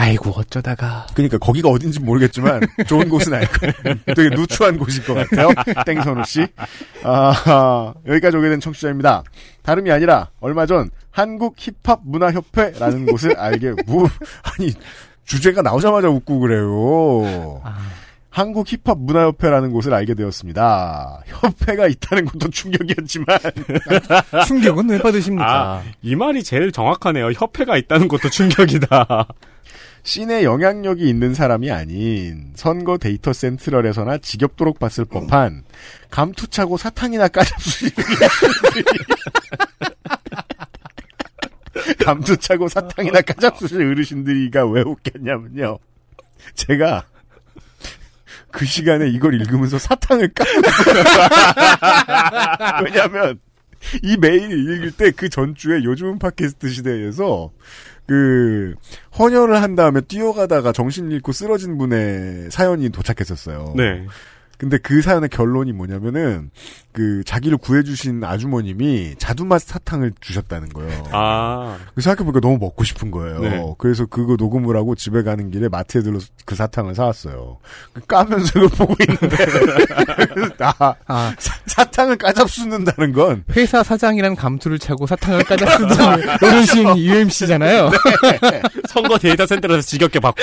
[0.00, 1.06] 아이고, 어쩌다가.
[1.12, 3.72] 그러니까 거기가 어딘지 모르겠지만 좋은 곳은 알 거예요.
[4.14, 5.48] 되게 누추한 곳일 것 같아요.
[5.84, 6.46] 땡선우 씨.
[7.02, 9.24] 아, 여기까지 오게 된 청취자입니다.
[9.62, 14.08] 다름이 아니라 얼마 전 한국 힙합 문화협회라는 곳을 알게 뭐
[14.44, 14.72] 아니
[15.24, 17.60] 주제가 나오자마자 웃고 그래요.
[17.64, 17.76] 아,
[18.30, 21.22] 한국 힙합 문화협회라는 곳을 알게 되었습니다.
[21.26, 23.26] 협회가 있다는 것도 충격이었지만
[24.46, 25.44] 충격은 왜 받으십니까?
[25.44, 27.32] 아, 이 말이 제일 정확하네요.
[27.32, 29.26] 협회가 있다는 것도 충격이다.
[30.08, 35.64] 씬에 영향력이 있는 사람이 아닌 선거 데이터 센트럴에서나 지겹도록 봤을 법한
[36.08, 37.92] 감투차고 사탕이나 까잡수시는
[42.00, 45.78] 감투 차고 사탕이나 까잡수실 어르신들이가 왜 웃겼냐면요.
[46.54, 47.04] 제가
[48.50, 51.04] 그 시간에 이걸 읽으면서 사탕을 까고 있어요.
[52.82, 53.38] 왜냐하면
[54.02, 57.50] 이 메일을 읽을 때 그 전주에 요즘은 팟캐스트 시대에서
[58.08, 58.74] 그
[59.18, 63.74] 헌혈을 한 다음에 뛰어가다가 정신 잃고 쓰러진 분의 사연이 도착했었어요.
[63.76, 64.06] 네.
[64.56, 66.50] 근데 그 사연의 결론이 뭐냐면은
[66.98, 71.04] 그 자기를 구해주신 아주머님이 자두맛 사탕을 주셨다는 거예요.
[71.12, 71.78] 아.
[71.94, 73.38] 그래서 생각해보니까 너무 먹고 싶은 거예요.
[73.38, 73.74] 네.
[73.78, 77.58] 그래서 그거 녹음을 하고 집에 가는 길에 마트에 들러서 그 사탕을 사왔어요.
[78.08, 79.36] 까면서 이걸 보고 있는데
[80.58, 87.92] 아, 아, 사, 탕을 까잡수는다는 건 회사 사장이란 감투를 차고 사탕을 쓰던 어르신 UMC잖아요.
[88.88, 90.42] 선거 데이터 센터에서 지겹게 받고.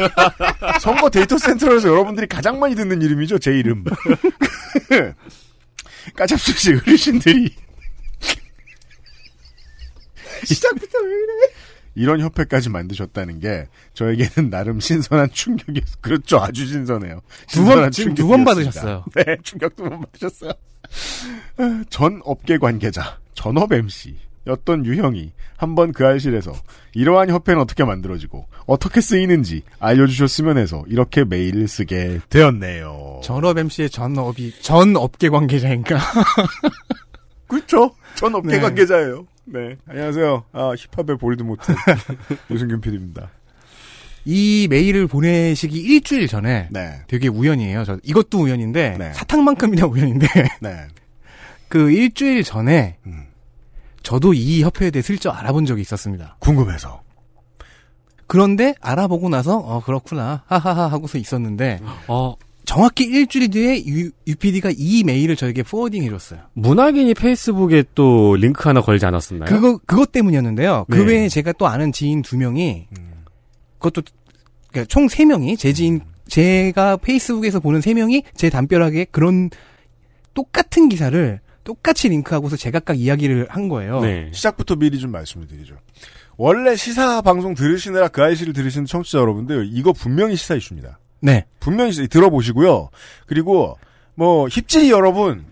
[0.80, 3.84] 선거 데이터 센터에서 여러분들이 가장 많이 듣는 이름이죠, 제 이름.
[6.14, 7.54] 까잡수시 어르신들이
[10.44, 11.52] 시작부터 왜 이래?
[11.94, 15.96] 이런 협회까지 만드셨다는 게 저에게는 나름 신선한 충격이었어요.
[16.02, 17.22] 그렇죠, 아주 신선해요.
[17.48, 18.44] 두 번, 신선한 지금 두 번.
[18.44, 19.04] 받으셨어요.
[19.16, 20.52] 네, 충격 두 번 받으셨어요.
[21.88, 24.14] 전 업계 관계자, 전업 MC.
[24.46, 26.52] 였던 유형이 한번 그 알실에서
[26.94, 33.20] 이러한 협회는 어떻게 만들어지고 어떻게 쓰이는지 알려주셨으면 해서 이렇게 메일을 쓰게 되었네요.
[33.22, 35.98] 전업 MC의 전업이 전 업계 관계자인가?
[37.48, 37.94] 그렇죠.
[38.14, 38.60] 전 업계 네.
[38.60, 39.26] 관계자예요.
[39.46, 39.76] 네.
[39.88, 40.44] 안녕하세요.
[40.52, 41.72] 아, 힙합의 볼드모트.
[42.50, 43.30] 유승균 PD입니다.
[44.24, 47.00] 이 메일을 보내시기 일주일 전에 네.
[47.06, 47.84] 되게 우연이에요.
[47.84, 49.12] 저 이것도 우연인데 네.
[49.12, 50.26] 사탕만큼이나 우연인데
[50.60, 50.88] 네.
[51.68, 53.26] 그 일주일 전에 음.
[54.06, 56.36] 저도 이 협회에 대해 슬쩍 알아본 적이 있었습니다.
[56.38, 57.02] 궁금해서.
[58.28, 65.02] 그런데 알아보고 나서 어 그렇구나 하하하 하고서 있었는데 어, 정확히 일주일 뒤에 유, UPD가 이
[65.02, 66.38] 메일을 저에게 forwarding 해줬어요.
[66.52, 69.48] 문학인이 페이스북에 또 링크 하나 걸지 않았었나요?
[69.48, 70.86] 그거 그것 때문이었는데요.
[70.88, 71.04] 그 네.
[71.04, 73.24] 외에 제가 또 아는 지인 두 명이 음.
[73.78, 74.02] 그것도
[74.70, 79.50] 그러니까 총 세 명이 제 지인 제가 페이스북에서 보는 세 명이 제 담벼락에 그런
[80.32, 84.00] 똑같은 기사를 똑같이 링크하고서 제각각 이야기를 한 거예요.
[84.00, 84.30] 네.
[84.32, 85.74] 시작부터 미리 좀 말씀을 드리죠.
[86.36, 91.00] 원래 시사 방송 들으시느라 그 아이씨를 들으시는 청취자 여러분들, 이거 분명히 시사 이슈입니다.
[91.20, 91.44] 네.
[91.58, 92.90] 분명히 시사- 들어보시고요.
[93.26, 93.76] 그리고,
[94.14, 95.46] 뭐, 힙질이 여러분,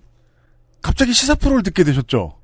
[0.83, 2.39] 갑자기 시사 프로를 듣게 되셨죠?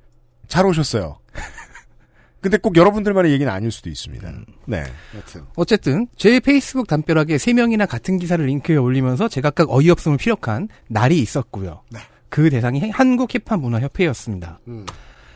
[0.49, 1.17] 잘 오셨어요.
[2.41, 4.31] 근데 꼭 여러분들만의 얘기는 아닐 수도 있습니다.
[4.65, 4.83] 네.
[5.15, 5.43] 여튼.
[5.55, 11.83] 어쨌든 제 페이스북 담벼락에 세 명이나 같은 기사를 링크해 올리면서 제각각 어이없음을 피력한 날이 있었고요.
[11.91, 11.99] 네.
[12.31, 14.59] 그 대상이 한국 힙합 문화 협회였습니다.
[14.67, 14.85] 음.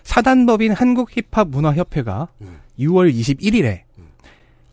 [0.04, 2.58] 사단법인 한국 힙합 문화 협회가 음.
[2.80, 3.82] 6월 21일에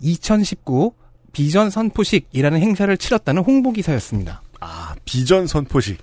[0.00, 0.94] 2019
[1.32, 4.42] 비전 선포식이라는 행사를 치렀다는 홍보 기사였습니다.
[4.61, 5.98] 아, 비전 선포식.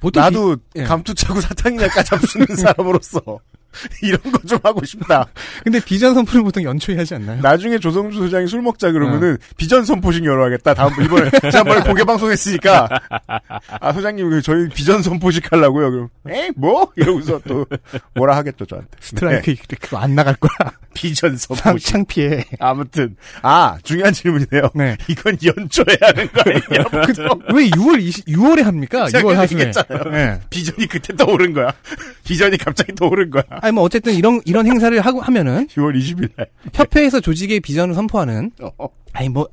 [0.00, 0.84] 보통 나도 비- 예.
[0.84, 3.20] 감투 차고 사탕이나 까잡수는 사람으로서
[4.02, 5.26] 이런 거 좀 하고 싶다.
[5.62, 7.40] 근데 비전 선포를 보통 연초에 하지 않나요?
[7.42, 9.36] 나중에 조성주 소장이 술 먹자 그러면은 어.
[9.58, 10.72] 비전 선포식 열어야겠다.
[10.74, 12.88] 다음 이번에 지난번에 공개 방송했으니까
[13.80, 15.90] 아 소장님 그 저희 비전 선포식 하려고요.
[15.90, 17.66] 그럼 에이 뭐 이러고서 또
[18.14, 18.88] 뭐라 하겠죠 저한테.
[19.00, 19.76] 스트라이크 네.
[19.80, 20.72] 그거 안 나갈 거야.
[20.94, 21.88] 비전 상 선포식.
[21.92, 22.44] 창피해.
[22.60, 24.70] 아무튼 아 중요한 질문이네요.
[24.74, 24.96] 네.
[25.08, 26.84] 이건 연초에 하는 거예요.
[27.54, 29.04] 왜 6월 20, 6월에 합니까?
[29.06, 29.72] 6월 제가 하순에.
[30.10, 30.40] 네.
[30.48, 31.72] 비전이 그때 떠오른 거야.
[32.24, 33.42] 비전이 갑자기 떠오른 거야.
[33.60, 36.46] 아니 뭐 어쨌든 이런 이런 행사를 하고 하면은 6월 20일 날.
[36.74, 39.48] 협회에서 조직의 비전을 선포하는 어, 아니 뭐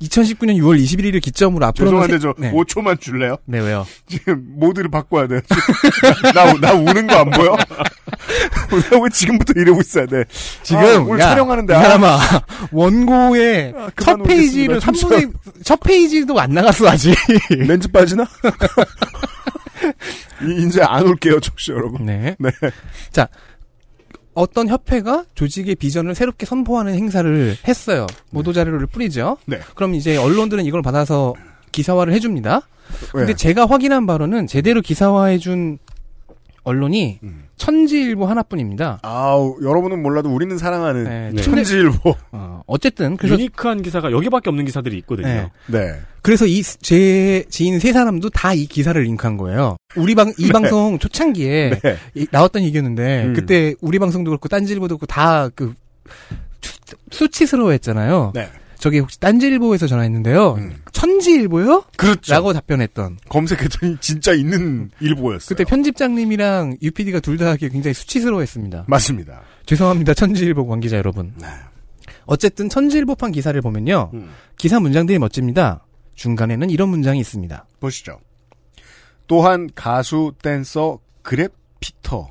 [0.00, 2.50] 2019년 6월 21일을 기점으로 앞으로는 죄송한데 세- 저 네.
[2.52, 3.36] 5초만 줄래요?
[3.44, 3.86] 네 왜요?
[4.08, 5.42] 지금 모드를 바꿔야 돼.
[6.34, 7.54] 나, 나 우는 거 안 보여?
[7.56, 7.56] 나
[9.02, 10.24] 왜 지금부터 이러고 있어야 돼?
[10.62, 12.18] 지금 아, 오늘 야, 촬영하는데 이 아, 사람아
[12.72, 15.08] 원고의 아, 첫 페이지를 오겠습니다.
[15.18, 15.32] 3분의
[15.64, 17.14] 첫 페이지도 안 나갔어 아직.
[17.50, 18.26] 렌즈 빠지나?
[20.42, 22.06] 이- 이제 안 올게요, 청취자 여러분.
[22.06, 22.36] 네.
[22.38, 22.50] 네.
[23.10, 23.28] 자
[24.34, 28.06] 어떤 협회가 조직의 비전을 새롭게 선포하는 행사를 했어요.
[28.32, 29.38] 보도 자료를 뿌리죠.
[29.46, 29.60] 네.
[29.74, 31.34] 그럼 이제 언론들은 이걸 받아서
[31.72, 32.60] 기사화를 해줍니다.
[33.12, 33.34] 근데 왜?
[33.34, 35.78] 제가 확인한 바로는 제대로 기사화해준
[36.64, 37.44] 언론이 음.
[37.56, 38.98] 천지일보 하나뿐입니다.
[39.02, 41.42] 아우, 여러분은 몰라도 우리는 사랑하는 네, 네.
[41.42, 42.14] 천지일보.
[42.32, 45.26] 어, 어쨌든 그래서 유니크한 기사가 여기밖에 없는 기사들이 있거든요.
[45.26, 45.50] 네.
[45.66, 45.92] 네.
[46.22, 49.76] 그래서 이 제 지인 세 사람도 다 이 기사를 링크한 거예요.
[49.96, 51.96] 우리 방 이 방송 초창기에 네.
[52.14, 53.32] 이- 나왔던 얘기였는데 음.
[53.34, 55.72] 그때 우리 방송도 그렇고 딴지일보도 그렇고 다 그
[57.10, 58.32] 수치스러워했잖아요.
[58.34, 58.48] 네.
[58.86, 60.54] 저기 혹시 딴지일보에서 전화했는데요.
[60.58, 60.76] 음.
[60.92, 61.86] 천지일보요?
[61.96, 62.32] 그렇죠.
[62.32, 63.18] 라고 답변했던.
[63.28, 65.48] 검색했더니 진짜 있는 일보였어요.
[65.48, 68.84] 그때 편집장님이랑 UPD가 둘 다 굉장히 수치스러워했습니다.
[68.86, 69.42] 맞습니다.
[69.66, 71.34] 죄송합니다, 천지일보 관계자 여러분.
[71.40, 71.48] 네.
[72.26, 74.12] 어쨌든 천지일보판 기사를 보면요.
[74.14, 74.30] 음.
[74.56, 75.84] 기사 문장들이 멋집니다.
[76.14, 77.66] 중간에는 이런 문장이 있습니다.
[77.80, 78.20] 보시죠.
[79.26, 82.28] 또한 가수, 댄서, 그래피터.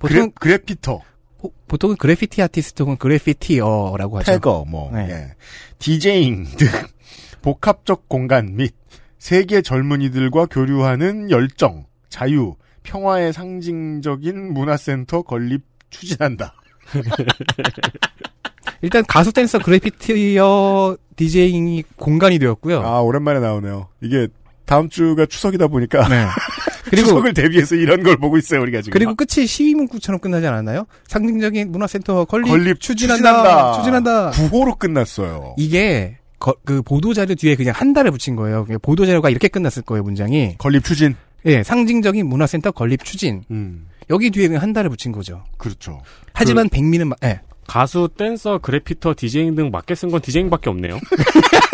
[0.00, 1.00] 보통 그래, 그래피터.
[1.42, 4.32] 호- 보통은 그래피티 아티스트 혹은 그래피티어라고 하죠.
[4.32, 5.08] 태거, 뭐, 네.
[5.10, 5.34] 예.
[5.78, 6.66] 디제잉 등
[7.42, 8.74] 복합적 공간 및
[9.18, 16.54] 세계 젊은이들과 교류하는 열정, 자유, 평화의 상징적인 문화센터 건립 추진한다.
[18.80, 22.80] 일단 가수 댄서 그래피티어 디제잉이 공간이 되었고요.
[22.80, 23.88] 아, 오랜만에 나오네요.
[24.00, 24.28] 이게
[24.64, 26.26] 다음 주가 추석이다 보니까 네.
[26.90, 28.92] 그리고 추석을 대비해서 이런 걸 보고 있어요, 우리가 지금.
[28.92, 30.86] 그리고 끝이 시위 문구처럼 끝나지 않았나요?
[31.08, 33.72] 상징적인 문화센터 건립, 건립 추진한다.
[33.74, 34.30] 추진한다.
[34.30, 35.54] 구호로 끝났어요.
[35.58, 38.66] 이게 거- 그 보도 자료 뒤에 그냥 한 달을 붙인 거예요.
[38.82, 40.56] 보도 자료가 이렇게 끝났을 거예요, 문장이.
[40.58, 41.14] 건립 추진.
[41.46, 43.42] 예, 상징적인 문화센터 건립 추진.
[43.50, 45.44] 음, 여기 뒤에 그냥 한 달을 붙인 거죠.
[45.56, 46.00] 그렇죠.
[46.32, 47.40] 하지만 백미는 마- 예.
[47.66, 50.98] 가수, 댄서, graffiter, 디제잉 등 맞게 쓴 건 디제잉밖에 없네요.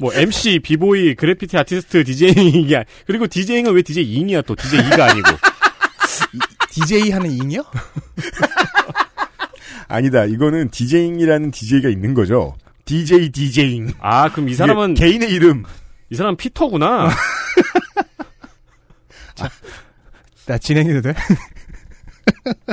[0.00, 5.28] 뭐 MC, 비보이, 그래피티 아티스트, 디제잉이 야 그리고 디제잉은 왜 디제잉이야 또 디제이가 아니고
[6.70, 7.64] DJ 하는 잉이요?
[9.88, 10.24] 아니다.
[10.24, 12.56] 이거는 디제잉이라는 DJ가 있는 거죠.
[12.84, 13.92] DJ 디제잉.
[14.00, 15.64] 아 그럼 이 사람은 이게 개인의 이름.
[16.10, 17.10] 이 사람 피터구나.
[20.46, 21.14] 나 진행해도 돼?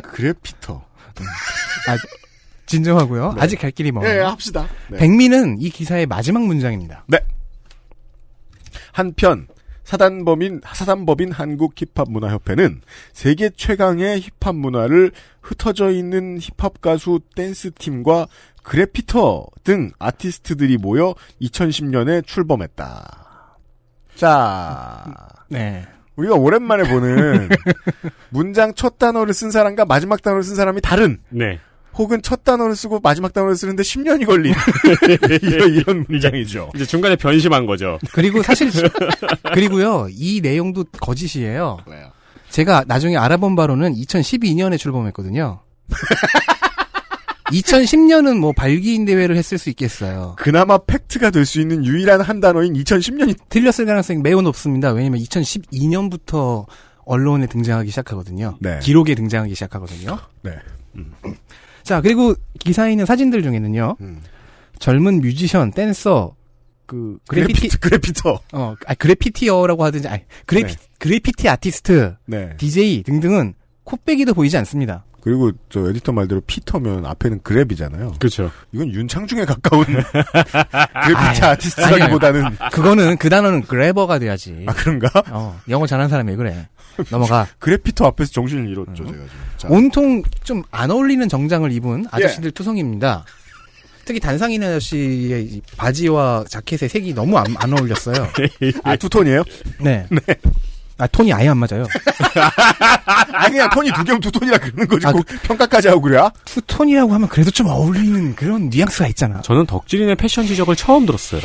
[0.04, 0.86] 그래 피터.
[1.88, 1.98] 아,
[2.66, 3.34] 진정하고요.
[3.34, 3.42] 네.
[3.42, 4.20] 아직 갈 길이 멀어요.
[4.20, 4.68] 예, 합시다.
[4.90, 4.98] 네.
[4.98, 7.06] 백미는 이 기사의 마지막 문장입니다.
[8.92, 9.48] 한편
[9.84, 12.82] 사단법인 사단법인 한국 힙합 문화 협회는
[13.14, 18.28] 세계 최강의 힙합 문화를 흩어져 있는 힙합 가수 댄스 팀과
[18.64, 23.58] 그래피터 등 아티스트들이 모여 2010년에 출범했다.
[24.16, 25.04] 자,
[25.50, 25.86] 네.
[26.16, 27.50] 우리가 오랜만에 보는
[28.30, 31.60] 문장 첫 단어를 쓴 사람과 마지막 단어를 쓴 사람이 다른 네.
[31.98, 34.54] 혹은 첫 단어를 쓰고 마지막 단어를 쓰는데 10년이 걸린
[35.42, 36.72] 이런, 이런 문장이죠.
[36.76, 38.00] 이제 중간에 변심한 거죠.
[38.14, 38.70] 그리고 사실
[39.54, 41.78] 그리고요 이 내용도 거짓이에요.
[42.50, 45.60] 제가 나중에 알아본 바로는 2012년에 출범했거든요.
[47.52, 50.36] 2010년은 뭐 발기인 대회를 했을 수 있겠어요.
[50.38, 54.90] 그나마 팩트가 될 수 있는 유일한 한 단어인 2010년이 틀렸을 가능성이 매우 높습니다.
[54.92, 56.66] 왜냐면 2012년부터
[57.06, 58.58] 언론에 등장하기 시작하거든요.
[58.60, 58.80] 네.
[58.82, 60.18] 기록에 등장하기 시작하거든요.
[60.42, 60.54] 네.
[61.86, 64.22] 자 그리고 기사에 있는 사진들 중에는요 음.
[64.80, 66.36] 젊은 뮤지션, 댄서,
[66.86, 68.40] 그 그래피티 그래피트, 그래피터.
[68.54, 70.80] 어, 아, 그래피티어라고 하든지, 아니, 그래피, 네.
[71.00, 72.56] 그래피티 아티스트, 네.
[72.58, 75.06] DJ 등등은 코빼기도 보이지 않습니다.
[75.22, 78.20] 그리고 저 에디터 말대로 피터면 앞에는 그랩이잖아요.
[78.20, 78.52] 그렇죠.
[78.72, 79.84] 이건 윤창중에 가까운
[81.04, 84.66] 그래피티 아티스트라기보다는 그거는, 그 단어는 그래버가 돼야지.
[84.68, 85.24] 아 그런가?
[85.32, 86.68] 어, 영어 잘하는 사람이 왜 그래.
[87.10, 87.48] 넘어가.
[87.60, 89.28] 그래피터 앞에서 정신을 잃었죠 제가 지금.
[89.58, 92.08] 자, 온통 좀 안 어울리는 정장을 입은 예.
[92.12, 93.26] 아저씨들 투성입니다.
[94.06, 98.28] 특히 단상인 아저씨의 이 바지와 자켓의 색이 너무 안, 안 어울렸어요.
[98.84, 99.44] 아 투톤이에요?
[99.82, 100.06] 네.
[100.98, 101.86] 아, 톤이 아예 안 맞아요.
[102.36, 105.08] 아 그냥 톤이 두 개면 두 톤이라 그러는 거지.
[105.08, 106.22] 아, 꼭 평가까지 하고 그래?
[106.46, 109.42] 투톤이라고 하면 그래도 좀 어울리는 그런 뉘앙스가 있잖아.
[109.42, 111.42] 저는 덕질인의 패션 지적을 처음 들었어요.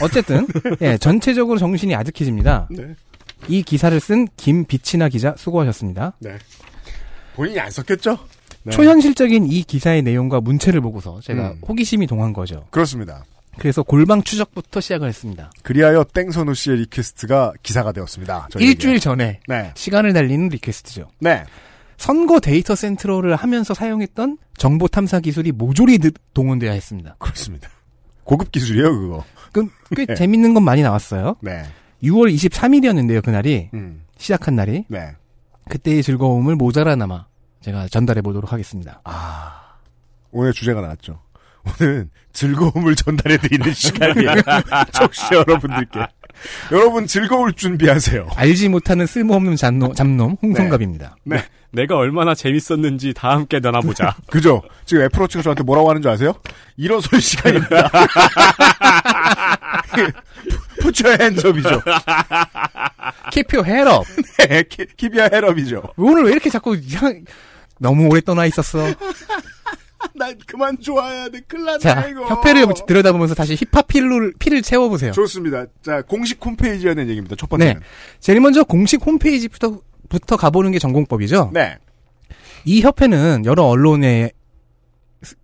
[0.00, 0.46] 어쨌든
[0.82, 2.68] 예, 전체적으로 정신이 아득해집니다.
[2.70, 2.94] 네.
[3.48, 6.14] 이 기사를 쓴 김비치나 기자 수고하셨습니다.
[6.20, 6.36] 네.
[7.34, 8.18] 본인이 안 썼겠죠?
[8.64, 8.72] 네.
[8.72, 11.60] 초현실적인 이 기사의 내용과 문체를 보고서 제가 음.
[11.68, 12.66] 호기심이 동한 거죠.
[12.70, 13.24] 그렇습니다.
[13.58, 15.50] 그래서 골방 추적부터 시작을 했습니다.
[15.62, 18.48] 그리하여 땡선우 씨의 request가 기사가 되었습니다.
[18.58, 19.72] 일주일 전에 네.
[19.74, 21.08] 시간을 달리는 request죠.
[21.20, 21.44] 네.
[21.96, 27.16] 선거 데이터 센트럴을 하면서 사용했던 정보 탐사 기술이 모조리 드- 동원돼야 했습니다.
[27.18, 27.70] 그렇습니다.
[28.24, 29.24] 고급 기술이에요 그거.
[29.52, 30.14] 그, 꽤 네.
[30.14, 31.36] 재밌는 건 많이 나왔어요.
[31.40, 31.62] 네.
[32.02, 33.70] 6월 23일이었는데요, 그날이.
[33.74, 34.02] 음.
[34.18, 34.84] 시작한 날이.
[34.88, 35.14] 네.
[35.68, 37.26] 그때의 즐거움을 모자라나마
[37.60, 39.00] 제가 전달해 보도록 하겠습니다.
[39.04, 39.74] 아,
[40.30, 41.20] 오늘 주제가 나왔죠.
[41.80, 44.34] 오늘은 즐거움을 전달해 드리는 시간이에요.
[44.92, 46.06] 청취자 여러분들께.
[46.70, 48.28] 여러분 즐거울 준비하세요.
[48.36, 51.16] 알지 못하는 쓸모없는 잡놈, 잡놈 홍성갑입니다.
[51.24, 51.42] 네.
[51.72, 54.14] 내가 얼마나 재밌었는지 다 함께 나눠보자.
[54.30, 54.62] 그죠?
[54.84, 56.34] 지금 애플워치가 저한테 뭐라고 하는 줄 아세요?
[56.76, 57.90] 일어설 시간입니다.
[60.80, 61.82] Put your hands up이죠.
[63.32, 64.04] Keep your head up.
[64.48, 65.82] 네, 키- keep your head up이죠.
[65.96, 67.24] 오늘 왜 이렇게 자꾸 이상...
[67.78, 68.78] 너무 오래 떠나 있었어.
[70.14, 71.40] 난 그만 좋아해야 돼.
[71.46, 72.24] 큰일 났네, 자, 이거.
[72.26, 75.12] 협회를 들여다보면서 다시 힙합 피를, 피를 채워보세요.
[75.12, 75.66] 좋습니다.
[75.82, 77.36] 자, 공식 홈페이지에 대한 얘기입니다.
[77.36, 77.74] 첫 번째는.
[77.74, 77.80] 네.
[78.20, 81.50] 제일 먼저 공식 홈페이지부터 부터 가보는 게 전공법이죠.
[81.52, 81.76] 네.
[82.64, 84.32] 이 협회는 여러 언론의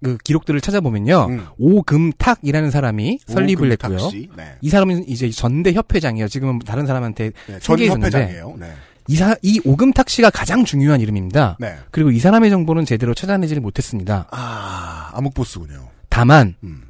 [0.03, 1.27] 그 기록들을 찾아보면요.
[1.29, 1.47] 음.
[1.59, 3.99] 오금탁이라는 사람이 설립을 했고요.
[3.99, 4.29] 씨.
[4.37, 4.55] 네.
[4.61, 6.29] 이 사람은 이제 전대 협회장이에요.
[6.29, 8.57] 지금은 다른 사람한테 네, 전 생겨 있는데 협회장이에요.
[8.59, 8.73] 네.
[9.09, 11.57] 이, 사, 이 오금탁 씨가 가장 중요한 이름입니다.
[11.59, 11.77] 네.
[11.91, 14.29] 그리고 이 사람의 정보는 제대로 찾아내지를 못했습니다.
[14.31, 15.89] 아, 암흑보스군요.
[16.09, 16.83] 다만 음.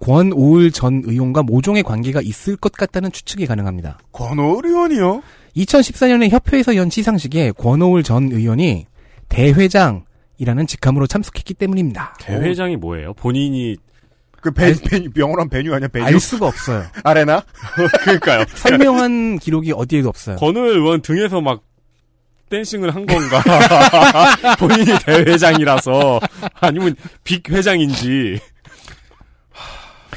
[0.00, 3.98] 권오을 전 의원과 모종의 관계가 있을 것 같다는 추측이 가능합니다.
[4.12, 5.22] 권오을 의원이요?
[5.56, 8.86] 2014년에 협회에서 연 시상식에 권오을 전 의원이
[9.28, 10.04] 대회장
[10.42, 12.16] 이라는 직함으로 참석했기 때문입니다.
[12.18, 13.14] 대회장이 뭐예요?
[13.14, 13.76] 본인이
[14.40, 16.04] 그 배, venue, 영어로 venue 아니야, venue?
[16.04, 16.84] 알 수가 없어요.
[17.04, 17.44] Arena?
[18.02, 18.44] 그러니까요.
[18.56, 20.34] 설명한 기록이 어디에도 없어요.
[20.36, 21.62] 권우 의원 등에서 막
[22.50, 23.40] 댄싱을 한 건가?
[24.58, 26.18] 본인이 대회장이라서
[26.60, 28.40] 아니면 빅 회장인지.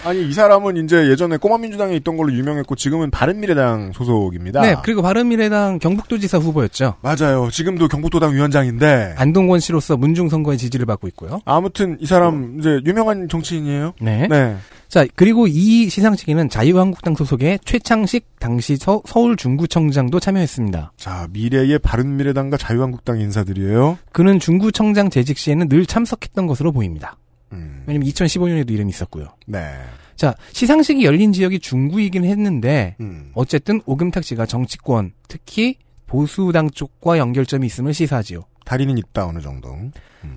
[0.06, 4.62] 아니, 이 사람은 이제 예전에 꼬마민주당에 있던 걸로 유명했고, 지금은 바른미래당 소속입니다.
[4.62, 6.96] 네, 그리고 바른미래당 경북도지사 후보였죠.
[7.02, 7.50] 맞아요.
[7.52, 9.16] 지금도 경북도당 위원장인데.
[9.18, 11.42] 안동권 씨로서 문중 선거의 지지를 받고 있고요.
[11.46, 13.94] 아무튼 이 사람 이제 유명한 정치인이에요.
[14.00, 14.28] 네.
[14.28, 14.56] 네.
[14.88, 20.94] 자, 그리고 이 시상식에는 자유한국당 소속의 최창식 당시 서, 울 중구청장도 참여했습니다.
[20.96, 23.98] 자, 미래의 바른미래당과 자유한국당 인사들이에요.
[24.12, 27.18] 그는 중구청장 재직 시에는 늘 참석했던 것으로 보입니다.
[27.56, 27.84] 음.
[27.88, 29.28] 왜냐면 2015년에도 이름이 있었고요.
[29.48, 29.74] 네.
[30.16, 33.32] 자, 시상식이 열린 지역이 중구이긴 했는데 음.
[33.34, 35.78] 어쨌든 오금탁 씨가 정치권, 특히
[36.08, 38.42] 보수당 쪽과 연결점이 있음을 시사하지요.
[38.64, 39.76] 다리는 있다 어느 정도.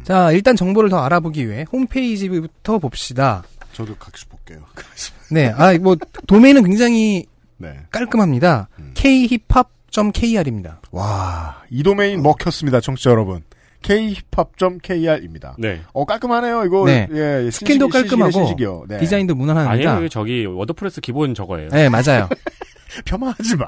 [0.03, 3.43] 자, 일단 정보를 더 알아보기 위해 홈페이지부터 봅시다.
[3.73, 4.65] 저도 같이 볼게요.
[5.31, 5.97] 네, 아, 뭐
[6.27, 7.79] 도메인은 굉장히 네.
[7.91, 8.69] 깔끔합니다.
[8.95, 10.81] khiphop.kr입니다.
[10.91, 13.43] 와, 이 도메인 먹혔습니다, 청취자 여러분.
[13.83, 15.57] khiphop.kr입니다.
[15.59, 15.81] 네.
[15.93, 16.85] 어, 깔끔하네요, 이거.
[16.87, 17.09] 네.
[17.13, 18.85] 예, 스킨도 신식이- 깔끔하고 신식이요.
[18.89, 18.99] 네.
[18.99, 19.93] 디자인도 무난합니다.
[19.93, 20.09] 아니에요.
[20.09, 21.69] 저기 워드프레스 기본 저거예요.
[21.71, 22.29] 네, 맞아요.
[23.05, 23.67] 폄하하지 마.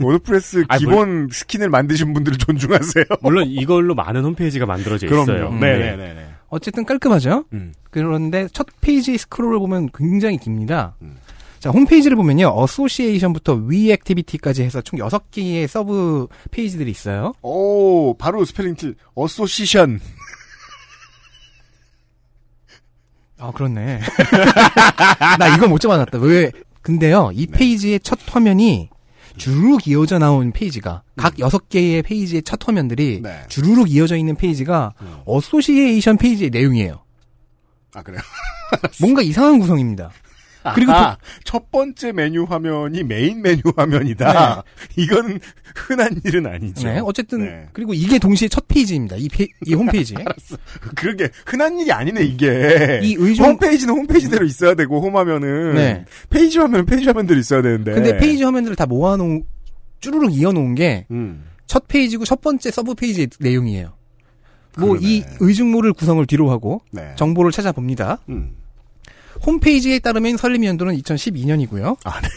[0.00, 3.04] 워드프레스 아니, 기본 스킨을 만드신 분들을 존중하세요.
[3.20, 5.24] 물론 이걸로 많은 홈페이지가 만들어져 있어요.
[5.24, 5.58] 그럼요.
[5.58, 6.26] 네네 네.
[6.48, 7.44] 어쨌든 깔끔하죠?
[7.54, 7.72] 음.
[7.90, 10.94] 그런데 첫 페이지 스크롤을 보면 굉장히 깁니다.
[11.02, 11.16] 음.
[11.62, 12.52] 자, 홈페이지를 보면요.
[12.56, 17.34] Association부터 We Activity까지 해서 총 6개의 서브 페이지들이 있어요.
[17.40, 18.96] 오, 바로 스펠링 틸.
[19.14, 20.00] Assocition.
[23.38, 24.00] 아, 그렇네.
[25.38, 26.18] 나 이거 못 잡아놨다.
[26.18, 26.50] 왜?
[26.80, 28.88] 근데요, 이 페이지의 첫 화면이
[29.36, 33.42] 주르륵 이어져 나온 페이지가, 각 6개의 페이지의 첫 화면들이 네.
[33.48, 34.94] 주르륵 이어져 있는 페이지가
[35.26, 37.04] Association 페이지의 내용이에요.
[37.94, 38.20] 아, 그래요?
[39.00, 40.10] 뭔가 이상한 구성입니다.
[40.74, 44.62] 그리고 아, 첫 번째 메뉴 화면이 메인 메뉴 화면이다.
[44.96, 45.40] 이건
[45.74, 46.86] 흔한 일은 아니죠.
[46.88, 47.68] 네, 어쨌든 네.
[47.72, 49.16] 그리고 이게 동시에 첫 페이지입니다.
[49.16, 50.14] 이, 페, 이 홈페이지.
[50.94, 53.00] 그러게 흔한 일이 아니네 이게.
[53.02, 56.04] 이 의존- 홈페이지는 홈페이지대로 있어야 되고 홈화면은 네.
[56.30, 57.92] 페이지 화면은 페이지 화면대로 있어야 되는데.
[57.92, 59.44] 근데 페이지 화면들을 다 모아놓은
[60.00, 61.44] 쭈루룩 이어놓은 게첫 음.
[61.88, 63.92] 페이지고 첫 번째 서브 페이지의 내용이에요.
[64.78, 64.96] 뭐.
[65.00, 67.12] 이 의중모를 구성을 뒤로 하고 네.
[67.16, 68.18] 정보를 찾아봅니다.
[68.30, 68.56] 음.
[69.46, 71.96] 홈페이지에 따르면 설립 연도는 2012년이고요.
[72.04, 72.28] 아, 네.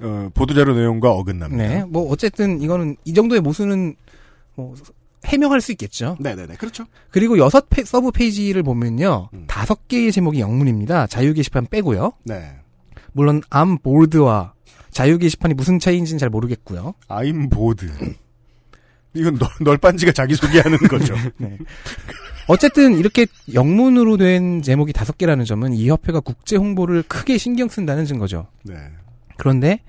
[0.00, 1.62] 어, 보도자료 내용과 어긋납니다.
[1.68, 3.94] 네, 뭐 어쨌든 이거는 이 정도의 모순은
[4.56, 4.74] 뭐
[5.24, 6.16] 해명할 수 있겠죠.
[6.20, 6.56] 네네네.
[6.56, 6.84] 그렇죠.
[7.10, 9.44] 그리고 여섯 페- 서브 페이지를 보면요, 음.
[9.46, 11.06] 다섯 개의 제목이 영문입니다.
[11.06, 12.12] 자유 게시판 빼고요.
[12.24, 12.56] 네.
[13.12, 14.52] 물론 I'm board와
[14.90, 16.94] 자유 게시판이 무슨 차이인지는 잘 모르겠고요.
[17.08, 17.86] I'm board.
[19.14, 21.14] 이건 널, 널빤지가 자기소개하는 거죠.
[21.38, 21.56] 네.
[22.46, 28.04] 어쨌든 이렇게 영문으로 된 제목이 다섯 개라는 점은 이 협회가 국제 홍보를 크게 신경 쓴다는
[28.04, 28.46] 증거죠.
[28.64, 28.74] 네.
[29.36, 29.80] 그런데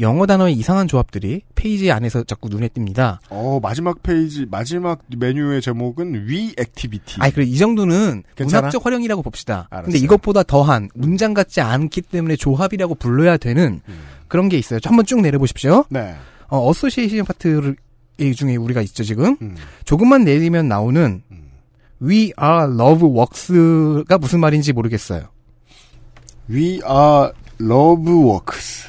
[0.00, 3.18] 영어 단어의 이상한 조합들이 페이지 안에서 자꾸 눈에 띕니다.
[3.28, 7.16] 어, 마지막 페이지, 마지막 메뉴의 제목은 We Activity.
[7.20, 8.62] 아니, 그래, 이 정도는 괜찮아?
[8.62, 9.68] 문학적 활용이라고 봅시다.
[9.70, 9.84] 알았어요.
[9.92, 14.00] 근데 이것보다 더한 문장 같지 않기 때문에 조합이라고 불러야 되는 음.
[14.26, 14.80] 그런 게 있어요.
[14.84, 15.84] 한번 쭉 내려보십시오.
[15.90, 16.14] 네.
[16.48, 17.74] 어, Association 파트
[18.18, 19.36] 이 중에 우리가 있죠, 지금.
[19.42, 19.54] 음.
[19.84, 21.49] 조금만 내리면 나오는 음.
[22.02, 25.28] We are love works가 무슨 말인지 모르겠어요.
[26.50, 28.88] We are love works.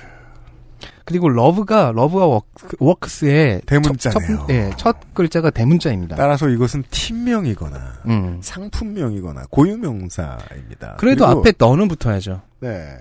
[1.04, 4.38] 그리고 love가 love와 work, works의 대문자네요.
[4.38, 6.16] 첫, 첫, 예, 첫 글자가 대문자입니다.
[6.16, 8.40] 따라서 이것은 팀명이거나 음.
[8.42, 10.96] 상품명이거나 고유명사입니다.
[10.98, 12.42] 그래도 앞에 너는 붙어야죠.
[12.62, 12.98] 네.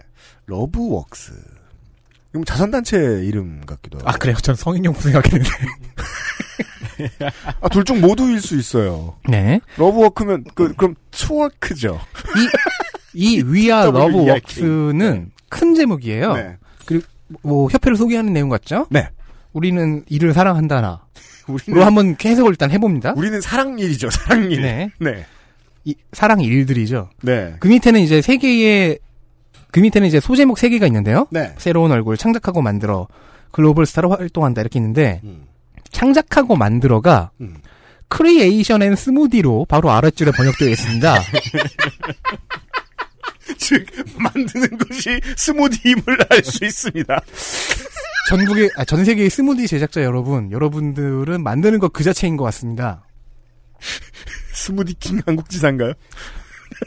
[0.47, 1.59] Love Works.
[2.33, 4.09] 이건 자선단체 이름 같기도 하고.
[4.09, 4.37] 아, 그래요?
[4.37, 5.49] 전 성인용품 생각했는데.
[7.61, 9.16] 아, 둘 중 모두일 수 있어요.
[9.28, 9.61] 네.
[9.76, 12.01] Love Work면, 그, 그럼 to work죠.
[13.14, 14.62] 이, 이 We are love work.
[14.62, 16.35] works는 큰 제목이에요.
[16.35, 16.57] 네.
[16.87, 17.05] 그리고
[17.43, 18.87] 뭐 협회를 소개하는 내용 같죠?
[18.91, 19.09] 네.
[19.53, 21.03] 우리는 일을 사랑한다나.
[21.49, 23.14] 우리는, 로 한번 해석을 일단 해봅니다.
[23.16, 24.62] 우리는 사랑일이죠, 사랑일.
[24.62, 24.91] 네.
[25.01, 25.26] 네.
[25.85, 27.11] 이, 사랑 일들이죠.
[27.22, 27.55] 네.
[27.59, 28.99] 그 밑에는 이제 세 개의
[29.73, 31.27] 그 밑에는 이제 소제목 세 개가 있는데요.
[31.31, 31.55] 네.
[31.59, 33.07] 새로운 얼굴 창작하고 만들어
[33.53, 35.47] 글로벌 스타로 활동한다 이렇게 있는데 음.
[35.91, 37.57] 창작하고 만들어가 음.
[38.09, 41.14] Creation and Smoothie로 바로 아랫줄에 번역되어 있습니다.
[43.59, 43.85] 즉,
[44.16, 47.21] 만드는 것이 스무디임을 알 수 있습니다.
[48.29, 53.05] 전국의 아, 전 세계의 스무디 제작자 여러분, 여러분들은 만드는 것 그 자체인 것 같습니다.
[54.55, 55.93] 스무디킹 한국지사인가요?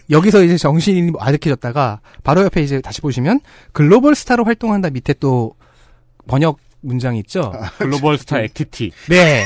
[0.10, 3.40] 여기서 이제 정신이 아득해졌다가 바로 옆에 이제 다시 보시면
[3.72, 5.56] 글로벌 스타로 활동한다 밑에 또
[6.28, 7.54] 번역 문장이 있죠.
[7.78, 8.91] Global Star Actity.
[9.10, 9.46] 네.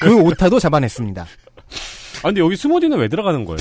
[0.00, 1.22] 그 오타도 잡아냈습니다.
[1.22, 3.58] 아, 근데 여기 스무디는 왜 들어가는 거예요?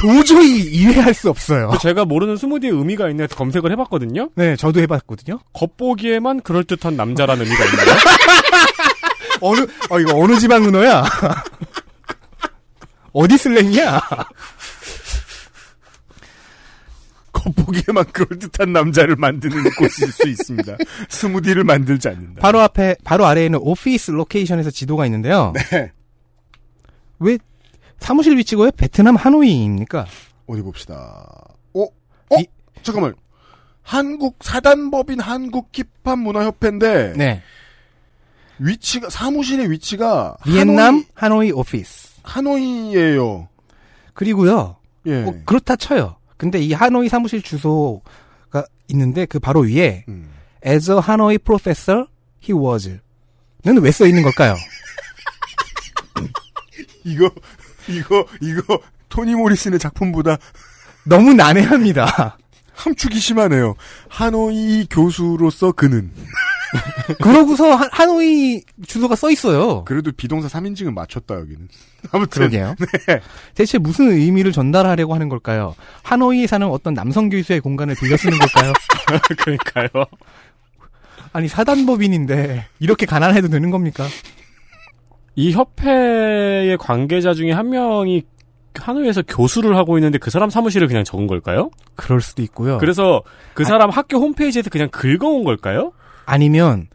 [0.00, 1.72] 도저히 이해할 수 없어요.
[1.80, 4.30] 제가 모르는 스무디의 의미가 있나 해서 검색을 해봤거든요.
[4.36, 5.40] 네, 저도 해봤거든요.
[5.52, 7.86] 겉보기에만 그럴듯한 남자라는 의미가 있나요?
[9.40, 11.04] 어느, 어, 이거 어느 지방 은어야?
[13.12, 14.00] 어디 슬랭이야?
[17.52, 20.76] 겉보기에만 그럴듯한 남자를 만드는 곳일 수 있습니다.
[21.08, 22.40] 스무디를 만들지 않는다.
[22.40, 25.52] 바로 앞에, 바로 아래에는 오피스 로케이션에서 지도가 있는데요.
[25.70, 25.92] 네.
[27.18, 27.38] 왜
[27.98, 30.06] 사무실 위치가 왜 베트남 하노이입니까?
[30.46, 30.94] 어디 봅시다.
[31.74, 31.82] 어?
[31.82, 32.36] 어?
[32.82, 33.14] 잠깐만.
[33.82, 37.42] 한국 사단법인 한국 힙합 문화협회인데 네.
[38.58, 42.20] 위치가 사무실의 위치가 비엔남 하노이, 오피스.
[42.22, 43.48] 하노이, 하노이예요.
[44.12, 44.76] 그리고요.
[45.06, 45.22] 예.
[45.22, 46.17] 뭐 그렇다 쳐요.
[46.38, 50.30] 근데 이 하노이 사무실 주소가 있는데 그 바로 위에 음.
[50.66, 52.06] as a Hanoi professor
[52.42, 54.54] he was는 왜 써 있는 걸까요?
[57.04, 57.30] 이거
[57.88, 60.38] 이거 이거 토니 모리슨의 작품보다
[61.04, 62.38] 너무 난해합니다.
[62.74, 63.74] 함축이 심하네요.
[64.08, 66.12] 하노이 교수로서 그는
[67.22, 69.84] 그러고서 하, 하노이 주소가 써 있어요.
[69.84, 71.68] 그래도 비동사 3인칭은 맞췄다 여기는.
[72.12, 72.74] 아무튼 그러게요.
[73.06, 73.20] 네.
[73.54, 75.74] 대체 무슨 의미를 전달하려고 하는 걸까요?
[76.02, 78.72] 하노이에 사는 어떤 남성 교수의 공간을 빌려 쓰는 걸까요?
[79.38, 79.88] 그러니까요.
[81.32, 84.06] 아니 사단법인인데 이렇게 가난해도 되는 겁니까?
[85.34, 88.24] 이 협회의 관계자 중에 한 명이
[88.74, 91.70] 하노이에서 교수를 하고 있는데 그 사람 사무실을 그냥 적은 걸까요?
[91.96, 92.78] 그럴 수도 있고요.
[92.78, 93.22] 그래서
[93.54, 95.92] 그 사람 학교 홈페이지에서 그냥 긁어온 걸까요?
[96.28, 96.88] 아니면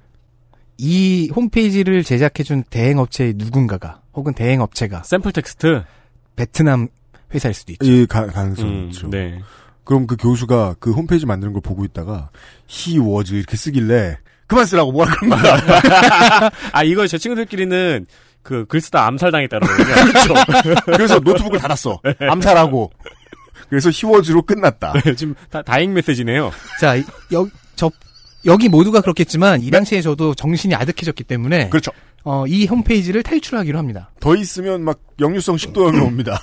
[0.78, 5.84] 이 홈페이지를 제작해준 대행업체의 누군가가 혹은 대행업체가 샘플 텍스트
[6.36, 6.88] 베트남
[7.34, 7.86] 회사일 수도 있죠.
[7.86, 9.10] 이 가, 가능성이 음, 있죠.
[9.10, 9.40] 네.
[9.84, 12.30] 그럼 그 교수가 그 홈페이지 만드는 걸 보고 있다가
[12.70, 14.18] he was 이렇게 쓰길래
[14.48, 15.58] 그만 쓰라고 뭐라 그런 거야.
[16.72, 18.06] 아 이거 제 친구들끼리는
[18.44, 20.12] 그 글 쓰다 암살당했다 그러거든요.
[20.54, 20.76] 그렇죠.
[20.86, 22.00] 그래서 노트북을 닫았어.
[22.20, 22.92] 암살하고.
[23.70, 24.94] 그래서 was로 끝났다.
[24.94, 26.52] 네, 지금 다, 다잉 메시지네요.
[26.80, 27.90] 자, 여, 저,
[28.46, 31.92] 여기 모두가 그렇겠지만 이 당시에 저도 정신이 아득해졌기 때문에 그렇죠.
[32.24, 34.12] 어, 이 홈페이지를 탈출하기로 합니다.
[34.20, 36.40] 더 있으면 막 역류성 식도염이 옵니다.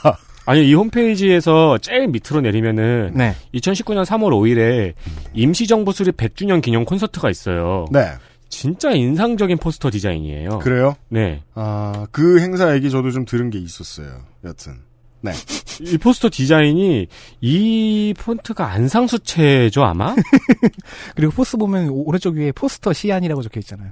[0.46, 3.34] 아니 이 홈페이지에서 제일 밑으로 내리면은 네.
[3.54, 4.94] 2019년 3월 5일에
[5.34, 7.84] 임시정부 수립 100주년 기념 콘서트가 있어요.
[7.90, 8.12] 네.
[8.48, 10.58] 진짜 인상적인 포스터 디자인이에요.
[10.58, 10.96] 그래요?
[11.08, 11.42] 네.
[11.54, 14.24] 아, 그 행사 얘기 저도 좀 들은 게 있었어요.
[14.44, 14.78] 여튼.
[15.22, 15.32] 네.
[15.80, 17.06] 이 포스터 디자인이
[17.40, 20.14] 이 폰트가 안상수체죠 아마?
[21.14, 23.90] 그리고 포스 보면 오- 오른쪽 위에 포스터 시안이라고 적혀 있잖아요.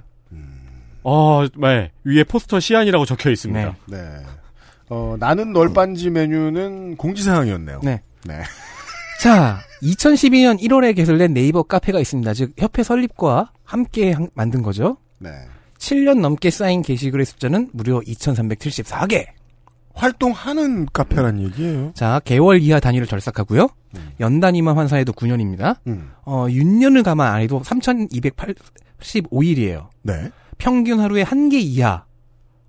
[1.03, 1.91] 어, 네.
[2.03, 3.75] 위에 포스터 시안이라고 적혀 있습니다.
[3.87, 3.97] 네.
[4.89, 7.79] 어, 나는 널빤지 메뉴는 공지사항이었네요.
[7.83, 8.01] 네.
[8.25, 8.41] 네.
[9.21, 12.33] 자, 2012년 1월에 개설된 네이버 카페가 있습니다.
[12.33, 14.97] 즉 협회 설립과 함께 한- 만든 거죠.
[15.19, 15.29] 네.
[15.77, 19.25] 7년 넘게 쌓인 게시글의 숫자는 무려 2,374개.
[19.99, 21.91] 활동하는 카페란 얘기예요.
[21.93, 23.67] 자, 개월 이하 단위를 절삭하고요.
[24.19, 25.77] 연 단위만 환산해도 9년입니다.
[25.87, 26.11] 음.
[26.23, 29.87] 어, 6년을 가만 안 해도 3,285일이에요.
[30.03, 30.29] 네.
[30.57, 32.03] 평균 하루에 한 개 이하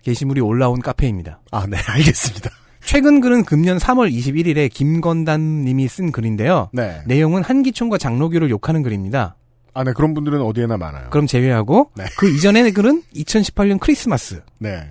[0.03, 1.41] 게시물이 올라온 카페입니다.
[1.51, 2.49] 아, 네, 알겠습니다.
[2.83, 6.71] 최근 글은 금년 3월 21일에 김건단 님이 쓴 글인데요.
[6.73, 7.03] 네.
[7.07, 9.37] 내용은 한기총과 장로교를 욕하는 글입니다.
[9.75, 11.11] 아, 네, 그런 분들은 어디에나 많아요.
[11.11, 12.05] 그럼 제외하고 네.
[12.17, 14.41] 그 이전의 글은 2018년 크리스마스.
[14.59, 14.89] 네.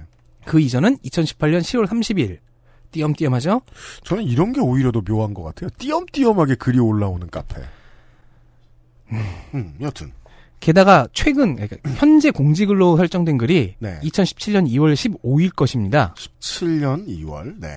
[0.50, 2.40] 그 이전은 2018년 10월 30일.
[2.90, 3.62] 띄엄띄엄하죠?
[4.04, 5.70] 저는 이런 게 오히려 더 묘한 것 같아요.
[5.78, 7.62] 띄엄띄엄하게 글이 올라오는 카페.
[9.54, 10.12] 음, 여튼.
[10.60, 14.00] 게다가 최근 그러니까 현재 공지글로 설정된 글이 네.
[14.02, 16.16] 2017년 2월 15일 것입니다.
[16.18, 17.70] 17년 2월, 네.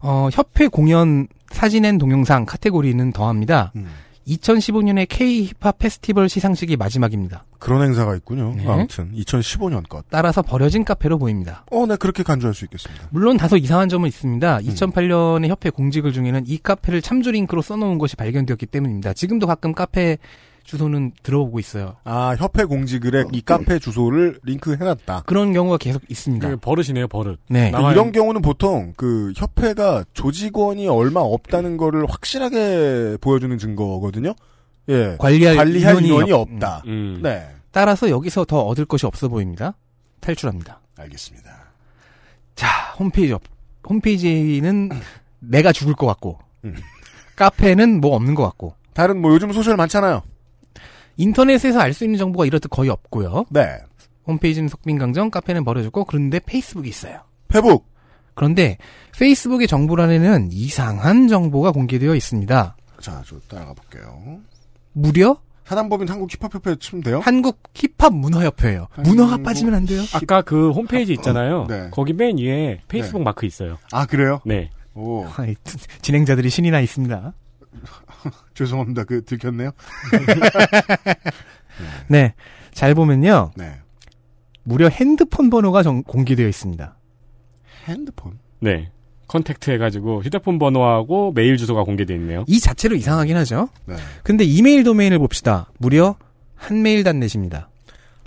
[0.00, 3.70] 어, 협회 공연 사진 and 동영상 카테고리는 더합니다.
[3.76, 3.88] 음.
[4.26, 7.44] 2015년에 K 힙합 페스티벌 시상식이 마지막입니다.
[7.58, 8.54] 그런 행사가 있군요.
[8.56, 8.66] 네.
[8.66, 10.04] 아무튼, 2015년 것.
[10.10, 11.64] 따라서 버려진 카페로 보입니다.
[11.70, 13.08] 어, 네, 그렇게 간주할 수 있겠습니다.
[13.10, 14.58] 물론 다소 이상한 점은 있습니다.
[14.58, 14.62] 음.
[14.62, 19.12] 2008년에 협회 공지글 중에는 이 카페를 참조 링크로 써놓은 것이 발견되었기 때문입니다.
[19.14, 20.18] 지금도 가끔 카페
[20.64, 21.96] 주소는 들어보고 있어요.
[22.04, 25.22] 아, 협회 공지글에 이 카페 주소를 링크 해놨다.
[25.26, 26.48] 그런 경우가 계속 있습니다.
[26.48, 27.38] 그 버릇이네요, 버릇.
[27.48, 27.70] 네.
[27.70, 34.34] 남아있- 이런 경우는 보통 그 협회가 조직원이 얼마 없다는 거를 확실하게 보여주는 증거거든요.
[34.88, 35.16] 예.
[35.18, 36.82] 관리할, 관리할 인원이 인원이 없- 없다.
[36.86, 37.20] 음.
[37.22, 37.46] 네.
[37.70, 39.74] 따라서 여기서 더 얻을 것이 없어 보입니다.
[40.20, 40.80] 탈출합니다.
[40.96, 41.50] 알겠습니다.
[42.54, 43.42] 자, 홈페이지, 없-
[43.86, 44.90] 홈페이지는
[45.40, 46.74] 내가 죽을 것 같고, 음.
[47.36, 50.22] 카페는 뭐 없는 것 같고, 다른 뭐 요즘 social 많잖아요.
[51.16, 53.44] 인터넷에서 알 수 있는 정보가 이렇듯 거의 없고요.
[53.50, 53.78] 네.
[54.26, 57.20] 홈페이지는 속빈강정, 카페는 버려졌고, 그런데 페이스북이 있어요.
[57.48, 57.86] 페북.
[58.34, 58.78] 그런데
[59.18, 62.76] 페이스북의 정보란에는 이상한 정보가 공개되어 있습니다.
[63.00, 64.40] 자, 저 따라가 볼게요.
[64.92, 67.20] 무려 사단법인 한국 힙합협회 치면 돼요?
[67.20, 68.88] 한국 힙합 문화협회예요.
[69.04, 70.02] 문화가 빠지면 안 돼요.
[70.12, 71.66] 아까 그 홈페이지 있잖아요.
[71.68, 71.88] 네.
[71.90, 73.78] 거기 맨 위에 페이스북 마크 있어요.
[73.92, 74.40] 아 그래요?
[74.44, 74.70] 네.
[74.94, 75.24] 오
[76.02, 77.32] 진행자들이 신이 나 있습니다.
[78.54, 79.04] 죄송합니다.
[79.04, 79.70] 그 들켰네요.
[82.08, 82.34] 네.
[82.72, 83.52] 잘 보면요.
[83.56, 83.74] 네.
[84.62, 86.96] 무려 핸드폰 번호가 정- 공개되어 있습니다.
[87.86, 88.38] 핸드폰.
[88.60, 88.90] 네.
[89.26, 92.44] contact 해가지고 휴대폰 번호하고 메일 주소가 공개되어 있네요.
[92.46, 93.68] 이 자체로 이상하긴 하죠.
[93.86, 93.96] 네.
[94.22, 95.70] 근데 이메일 도메인을 봅시다.
[95.78, 96.16] 무려
[96.56, 97.68] 한메일닷넷입니다.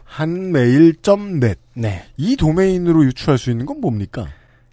[0.03, 1.59] 한메일.net.
[1.75, 2.03] 네.
[2.17, 4.27] 이 도메인으로 유추할 수 있는 건 뭡니까?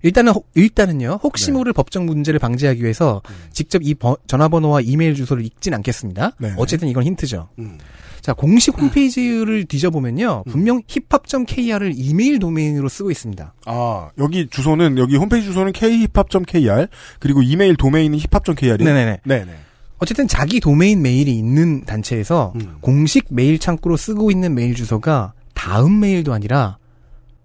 [0.05, 1.19] 일단은 혹- 일단은요.
[1.23, 1.53] 혹시 네.
[1.53, 6.33] 모를 법적 문제를 방지하기 위해서 직접 이 번- 전화번호와 이메일 주소를 읽진 않겠습니다.
[6.39, 6.53] 네.
[6.57, 7.49] 어쨌든 이건 힌트죠.
[7.59, 7.79] 음.
[8.21, 10.45] 자, 공식 홈페이지를 뒤져보면요.
[10.49, 13.55] 분명 힙합.kr을 이메일 도메인으로 쓰고 있습니다.
[13.67, 16.87] 아, 여기 주소는, 여기 홈페이지 주소는 khiphop.kr,
[17.19, 18.77] 그리고 이메일 도메인은 hiphop.kr이에요?
[18.79, 19.21] 네네네.
[19.25, 19.53] 네네.
[19.99, 22.77] 어쨌든 자기 도메인 메일이 있는 단체에서 음.
[22.81, 26.79] 공식 메일 창구로 쓰고 있는 메일 주소가 다음 메일도 아니라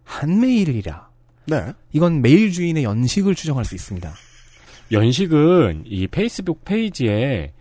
[0.03, 1.09] 한 메일이라.
[1.45, 1.73] 네.
[1.93, 4.11] 이건 메일 주인의 연식을 추정할 수 있습니다.
[4.91, 7.51] 연식은 이 페이스북 페이지에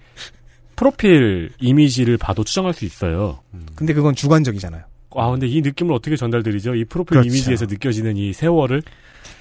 [0.76, 3.40] 프로필 이미지를 봐도 추정할 수 있어요.
[3.74, 4.82] 근데 그건 주관적이잖아요.
[5.16, 6.74] 아, 근데 이 느낌을 어떻게 전달드리죠?
[6.74, 7.28] 이 프로필 그렇죠.
[7.28, 8.82] 이미지에서 느껴지는 이 세월을?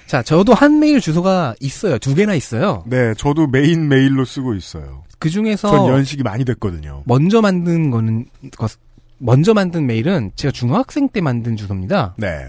[0.07, 1.99] 자, 저도 한 메일 주소가 있어요.
[1.99, 2.83] 두 개나 있어요.
[2.87, 5.03] 네, 저도 메인 메일로 쓰고 있어요.
[5.19, 7.03] 그 중에서 전 연식이 많이 됐거든요.
[7.05, 8.25] 먼저 만든 거는
[8.55, 8.77] 것-
[9.19, 12.15] 먼저 만든 메일은 제가 중학생 때 만든 주소입니다.
[12.17, 12.47] 네.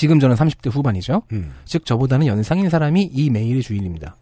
[0.00, 1.24] 지금 저는 30대 후반이죠.
[1.32, 1.52] 음.
[1.66, 4.16] 즉 저보다는 연상인 사람이 이 메일의 주인입니다.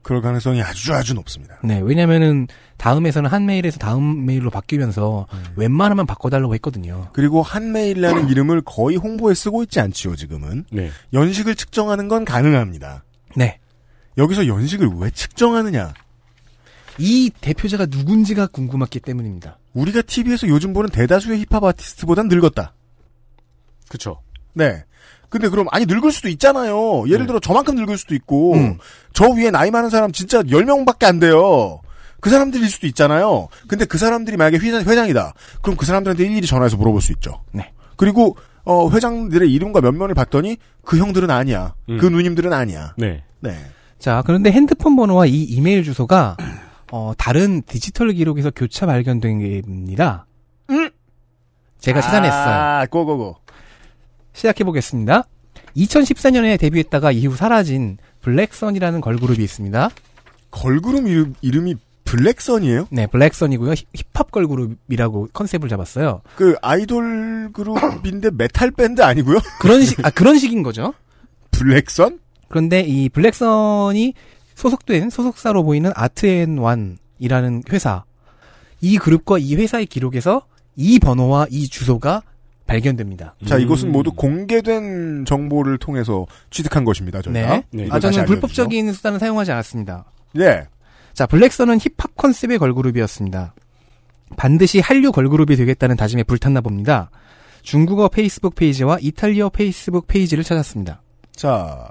[0.00, 1.58] 그럴 가능성이 아주 아주 높습니다.
[1.62, 2.48] 네, 왜냐면은
[2.78, 5.44] 다음에서는 한 메일에서 다음 메일로 바뀌면서 음.
[5.56, 7.08] 웬만하면 바꿔달라고 했거든요.
[7.12, 10.64] 그리고 한 메일이라는 이름을 거의 홍보에 쓰고 있지 않지요, 지금은.
[10.72, 10.88] 네.
[11.12, 13.04] 연식을 측정하는 건 가능합니다.
[13.36, 13.58] 네.
[14.16, 15.92] 여기서 연식을 왜 측정하느냐?
[16.96, 19.58] 이 대표자가 누군지가 궁금했기 때문입니다.
[19.74, 22.72] 우리가 TV에서 요즘 보는 대다수의 힙합 아티스트보단 늙었다.
[23.90, 24.22] 그쵸.
[24.54, 24.82] 네.
[25.30, 27.04] 근데 그럼 아니 늙을 수도 있잖아요.
[27.06, 27.26] 예를 네.
[27.26, 28.78] 들어 저만큼 늙을 수도 있고 음.
[29.12, 31.80] 저 위에 나이 많은 사람 진짜 10명밖에 안 돼요.
[32.20, 33.48] 그 사람들일 수도 있잖아요.
[33.66, 35.32] 근데 그 사람들이 만약에 회장, 회장 이다.
[35.62, 37.42] 그럼 그 사람들한테 일일이 전화해서 물어볼 수 있죠.
[37.52, 37.72] 네.
[37.96, 41.74] 그리고 어, 회장들의 이름과 면면을 봤더니 그 형들은 아니야.
[41.88, 41.98] 음.
[41.98, 42.94] 그 누님들은 아니야.
[42.98, 43.22] 네.
[43.38, 43.56] 네.
[43.98, 46.36] 자, 그런데 핸드폰 번호와 이 이메일 주소가
[46.92, 50.26] 어, 다른 디지털 기록에서 교차 발견된 겁니다.
[51.80, 52.54] 제가 찾아냈어요.
[52.54, 53.36] 아, go go go.
[54.32, 55.24] 시작해 보겠습니다.
[55.76, 59.90] 2014년에 데뷔했다가 이후 사라진 블랙선이라는 걸그룹이 있습니다.
[60.50, 62.88] 걸그룹 이름, 이름이 블랙선이에요?
[62.90, 63.72] 네, 블랙선이고요.
[63.72, 66.22] 힙- 힙합 걸그룹이라고 컨셉을 잡았어요.
[66.34, 69.38] 그 아이돌 그룹인데 메탈 밴드 아니고요?
[69.60, 70.92] 그런 식, 아, 그런 식인 거죠.
[71.52, 72.18] 블랙선?
[72.48, 74.14] 그런데 이 블랙선이
[74.56, 78.04] 소속된 소속사로 보이는 아트앤완이라는 회사.
[78.80, 82.22] 이 그룹과 이 회사의 기록에서 이 번호와 이 주소가
[82.70, 83.34] 발견됩니다.
[83.46, 83.62] 자, 음.
[83.62, 87.40] 이것은 모두 공개된 정보를 통해서 취득한 것입니다, 저희가.
[87.56, 87.64] 네.
[87.72, 87.88] 네.
[87.90, 88.24] 아, 저는.
[88.26, 90.04] 불법적인 수단을 사용하지 않았습니다.
[90.34, 90.64] 네.
[91.12, 93.54] 자, 블랙선은 힙합 컨셉의 걸그룹이었습니다.
[94.36, 97.10] 반드시 한류 걸그룹이 되겠다는 다짐에 불탔나 봅니다.
[97.62, 101.02] 중국어 페이스북 페이지와 이탈리아 페이스북 페이지를 찾았습니다.
[101.34, 101.88] 자,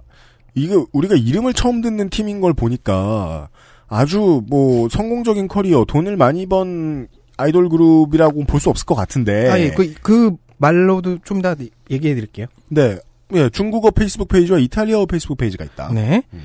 [0.56, 3.50] 이거 우리가 이름을 처음 듣는 팀인 걸 보니까
[3.88, 7.08] 아주 뭐 성공적인 커리어, 돈을 많이 번
[7.38, 9.50] 아이돌 그룹이라고 볼 수 없을 것 같은데.
[9.50, 11.55] 아, 예, 그, 그 말로도 좀 더
[11.89, 12.45] 얘기해 드릴게요.
[12.68, 12.97] 네.
[13.34, 15.91] 예, 중국어 페이스북 페이지와 이탈리아어 페이스북 페이지가 있다.
[15.93, 16.24] 네.
[16.34, 16.43] 음.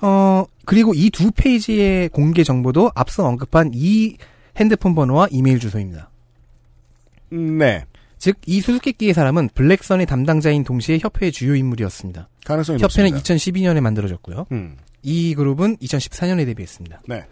[0.00, 4.16] 어, 그리고 이 두 페이지의 공개 정보도 앞서 언급한 이
[4.56, 6.10] 핸드폰 번호와 이메일 주소입니다.
[7.32, 7.84] 음, 네.
[8.18, 12.28] 즉, 이 수수께끼의 사람은 블랙선의 담당자인 동시에 협회의 주요 인물이었습니다.
[12.44, 13.70] 가능성이 협회는 높습니다.
[13.72, 14.46] 2012년에 만들어졌고요.
[14.52, 14.76] 음.
[15.02, 17.00] 이 그룹은 2014년에 데뷔했습니다.
[17.08, 17.24] 네.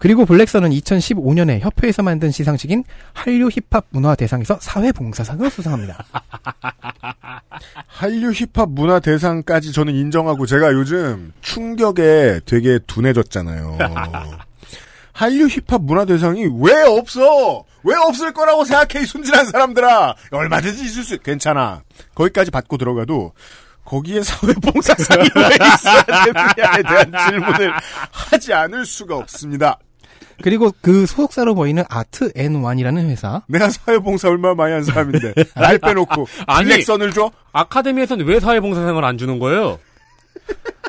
[0.00, 6.02] 그리고 블랙선은 2015년에 협회에서 만든 시상식인 한류 힙합 문화 대상에서 사회봉사상을 수상합니다.
[7.86, 13.76] 한류 힙합 문화 대상까지 저는 인정하고 제가 요즘 충격에 되게 둔해졌잖아요.
[15.12, 17.64] 한류 힙합 문화 대상이 왜 없어?
[17.84, 20.14] 왜 없을 거라고 생각해 이 순진한 사람들아.
[20.30, 21.82] 얼마든지 있을 수 괜찮아.
[22.14, 23.34] 거기까지 받고 들어가도
[23.84, 27.72] 거기에 사회봉사상이 왜 있어야 되느냐에 대한 질문을
[28.12, 29.78] 하지 않을 수가 없습니다.
[30.42, 33.42] 그리고 그 소속사로 보이는 아트 앤완이라는 회사.
[33.48, 36.68] 내가 사회봉사 얼마나 많이 한 사람인데 날 빼놓고 아니.
[36.68, 37.30] 블랙선을 줘?
[37.52, 39.78] 아카데미에선 왜 사회봉사상을 안 주는 거예요?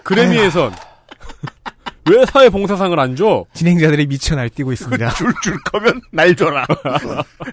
[0.04, 0.72] 그래미에선
[2.10, 3.46] 왜 사회봉사상을 안 줘?
[3.54, 5.10] 진행자들이 미쳐 날뛰고 있습니다.
[5.14, 6.66] 줄 줄 거면 날 줘라.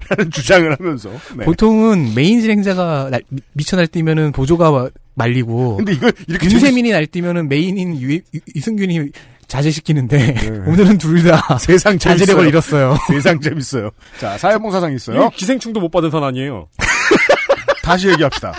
[0.08, 1.10] 라는 주장을 하면서.
[1.36, 1.44] 네.
[1.44, 6.90] 보통은 메인 진행자가 날- 미- 미쳐 날뛰면은 보조가 와- 말리고 근데 이걸 이렇게 재밌, 윤세민이
[6.92, 8.20] 날뛰면은 메인인 유, 유-
[8.54, 9.10] 이승균이
[9.48, 10.48] 자제시키는데 네.
[10.70, 12.46] 오늘은 둘 다 세상 자제력을.
[12.46, 12.96] 잃었어요.
[13.08, 13.90] 세상 재밌어요.
[14.20, 15.16] 자, 사회봉사상 있어요.
[15.16, 16.68] 이거 기생충도 못 받은 상 아니에요.
[17.82, 18.52] 다시 얘기합시다.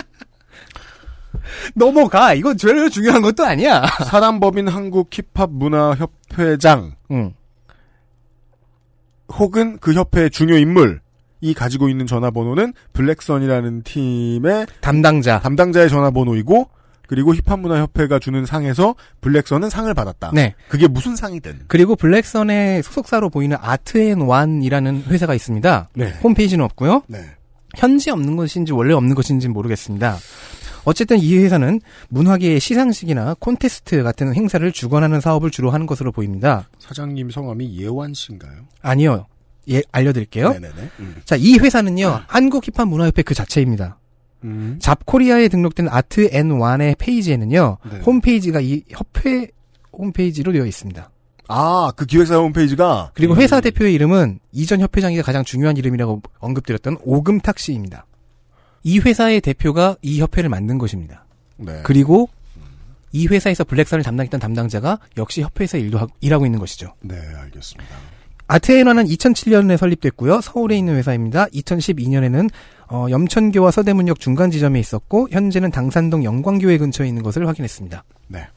[1.74, 2.34] 넘어가.
[2.34, 3.82] 이건 별로 중요한 것도 아니야.
[4.06, 7.34] 사단법인 한국 힙합 문화 협회장 응.
[9.38, 11.00] 혹은 그 협회의 중요 인물
[11.40, 15.40] 이 가지고 있는 전화번호는 블랙선이라는 팀의 담당자.
[15.40, 16.68] 담당자의 전화번호이고
[17.10, 20.30] 그리고 힙합문화협회가 주는 상에서 블랙선은 상을 받았다.
[20.32, 20.54] 네.
[20.68, 21.62] 그게 무슨 상이든.
[21.66, 25.88] 그리고 블랙선의 소속사로 보이는 아트앤완이라는 회사가 있습니다.
[25.94, 26.14] 네.
[26.22, 27.02] 홈페이지는 없고요.
[27.08, 27.18] 네.
[27.76, 30.18] 현재 없는 것인지 원래 없는 것인지는 모르겠습니다.
[30.84, 31.80] 어쨌든 이 회사는
[32.10, 36.68] 문화계의 시상식이나 콘테스트 같은 행사를 주관하는 사업을 주로 하는 것으로 보입니다.
[36.78, 38.68] 사장님 성함이 예완 씨인가요?
[38.82, 39.26] 아니요.
[39.68, 40.50] 예, 알려드릴게요.
[40.50, 40.90] 네네네.
[41.00, 41.16] 음.
[41.24, 43.98] 자, 이 회사는요, 한국 힙합 문화협회 그 자체입니다.
[44.44, 44.78] 음.
[44.80, 47.98] 잡코리아에 등록된 아트 앤 완의 페이지에는요, 네.
[48.00, 49.48] 홈페이지가 이 협회
[49.92, 51.10] 홈페이지로 되어 있습니다.
[51.48, 53.40] 아, 그 기획사 홈페이지가 그리고 음.
[53.40, 58.06] 회사 대표의 이름은 이전 협회장이가 가장 중요한 이름이라고 언급드렸던 오금탁 씨입니다.
[58.82, 61.24] 이 회사의 대표가 이 협회를 만든 것입니다.
[61.56, 61.80] 네.
[61.82, 62.28] 그리고
[63.12, 66.94] 이 회사에서 블랙선을 담당했던 담당자가 역시 협회에서 일도 하, 일하고 있는 것이죠.
[67.00, 67.96] 네, 알겠습니다.
[68.46, 70.40] 아트앤화는 2007년에 설립됐고요.
[70.40, 71.46] 서울에 있는 회사입니다.
[71.46, 72.50] 2012년에는
[72.90, 78.02] 어, 염천교와 서대문역 중간 지점에 있었고 현재는 당산동 영광교회 근처에 있는 것을 확인했습니다.
[78.28, 78.48] 네.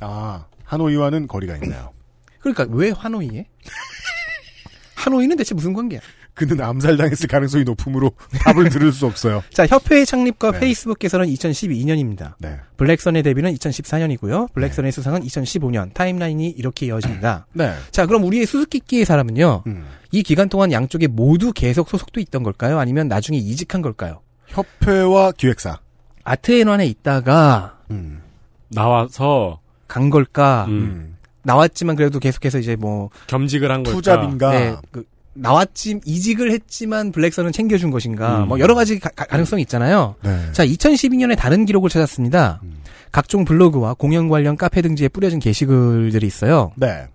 [0.00, 1.92] 아, 하노이와는 거리가 있나요?
[2.40, 3.46] 그러니까 왜 하노이에?
[4.96, 6.00] 하노이는 대체 무슨 관계야?
[6.38, 8.12] 그는 암살당했을 가능성이 높으므로
[8.44, 9.42] 답을 들을 수 없어요.
[9.52, 10.60] 자, 협회의 창립과 네.
[10.60, 12.34] 페이스북 개설은 2012년입니다.
[12.38, 12.60] 네.
[12.76, 14.52] 블랙선의 데뷔는 2014년이고요.
[14.54, 15.92] 블랙선의 수상은 2015년.
[15.94, 17.46] 타임라인이 이렇게 이어집니다.
[17.54, 17.74] 네.
[17.90, 19.64] 자, 그럼 우리의 수수께끼의 사람은요.
[19.66, 19.86] 음.
[20.12, 22.78] 이 기간 동안 양쪽에 모두 계속 소속도 있던 걸까요?
[22.78, 24.20] 아니면 나중에 이직한 걸까요?
[24.46, 25.80] 협회와 기획사.
[26.24, 28.22] 아트앤완에 있다가 음.
[28.70, 30.66] 나와서 간 걸까?
[30.68, 31.16] 음, 음.
[31.42, 33.96] 나왔지만 그래도 계속해서 이제 뭐 겸직을 한 걸까?
[33.96, 34.50] 투잡인가?
[34.50, 35.04] 네, 그
[35.40, 38.42] 나왔지 이직을 했지만 블랙선은 챙겨준 것인가?
[38.44, 38.48] 음.
[38.48, 40.14] 뭐 여러 가지 가, 능성이 있잖아요.
[40.22, 40.52] 네.
[40.52, 42.60] 자, 2012년에 다른 기록을 찾았습니다.
[42.62, 42.78] 음.
[43.12, 46.72] 각종 블로그와 공연 관련 카페 등지에 뿌려진 게시글들이 있어요.
[46.76, 47.06] 네.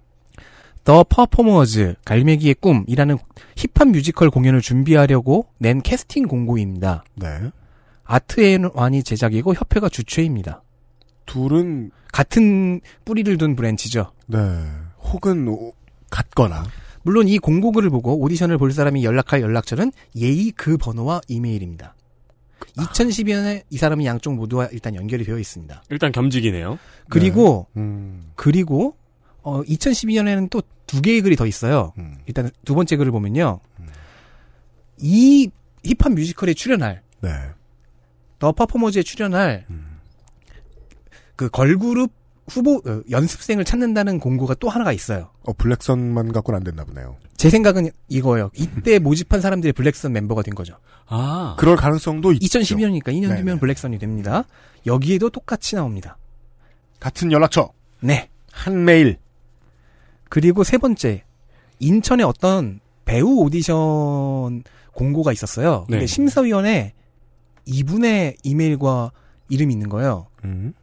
[0.84, 3.17] 더 퍼포머즈 갈매기의 꿈이라는
[3.55, 7.03] 힙합 뮤지컬 공연을 준비하려고 낸 캐스팅 공고입니다.
[7.15, 7.28] 네.
[8.05, 10.61] 아트앤완이 제작이고 협회가 주최입니다.
[11.26, 14.12] 둘은 같은 뿌리를 둔 branch죠.
[14.28, 14.38] 네.
[14.99, 15.74] 혹은 오-
[16.09, 16.65] 같거나
[17.04, 21.95] 물론 이 공고글을 보고 오디션을 볼 사람이 연락할 연락처는 예의 그 번호와 이메일입니다.
[22.78, 25.84] 2012년에 이 사람이 양쪽 모두와 일단 연결이 되어 있습니다.
[25.89, 26.80] 일단 겸직이네요.
[27.10, 28.32] 그리고 음.
[28.36, 28.95] 그리고
[29.43, 30.62] 어 2012년에는 또
[30.93, 31.91] 두 개의 글이 더 있어요.
[31.97, 32.18] 음.
[32.28, 33.60] 일단 두 번째 글을 보면요.
[34.99, 35.49] 이
[35.84, 37.30] 힙합 뮤지컬에 출연할 네.
[38.38, 39.97] 더 퍼포머즈에 출연할 음.
[41.36, 42.12] 그 걸그룹
[42.48, 45.30] 후보 어, 연습생을 찾는다는 공고가 또 하나가 있어요.
[45.44, 47.16] 어 블랙선만 갖고는 안 됐나 보네요.
[47.38, 48.52] 제 생각은 이거예요.
[48.56, 50.78] 이때 모집한 사람들이 블랙선 멤버가 된 거죠.
[51.08, 52.60] 아, 그럴 가능성도 있죠.
[52.60, 53.36] 2012년이니까 2년 네네.
[53.38, 54.44] 뒤면 블랙선이 됩니다.
[54.86, 56.18] 여기에도 똑같이 나옵니다.
[57.00, 57.72] 같은 연락처
[58.02, 58.30] 네.
[58.52, 59.18] 한 메일.
[60.30, 61.24] 그리고 세 번째
[61.80, 64.64] 인천에 어떤 배우 오디션
[64.94, 65.86] 공고가 있었어요.
[65.89, 65.98] 네.
[65.98, 66.94] 근데 심사위원회
[67.66, 69.12] 이분의 이메일과
[69.50, 70.28] 이름이 있는 거예요.
[70.46, 70.74] 음.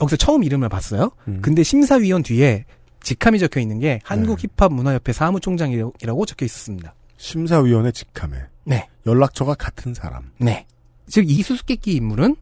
[0.00, 1.10] 여기서 처음 이름을 봤어요.
[1.28, 1.40] 음.
[1.42, 2.64] 근데 심사위원 뒤에
[3.02, 4.48] 직함이 적혀 있는 게 한국 네.
[4.48, 6.94] 힙합 문화협회 사무총장이라고 적혀 있었습니다.
[7.16, 8.88] 심사위원회 직함에 네.
[9.06, 10.32] 연락처가 같은 사람.
[10.38, 10.66] 네.
[11.08, 12.34] 즉 이 수수께끼 인물은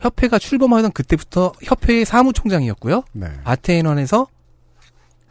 [0.00, 3.02] 협회가 출범하던 그때부터 협회의 사무총장이었고요.
[3.12, 3.26] 네.
[3.44, 4.26] 아테인원에서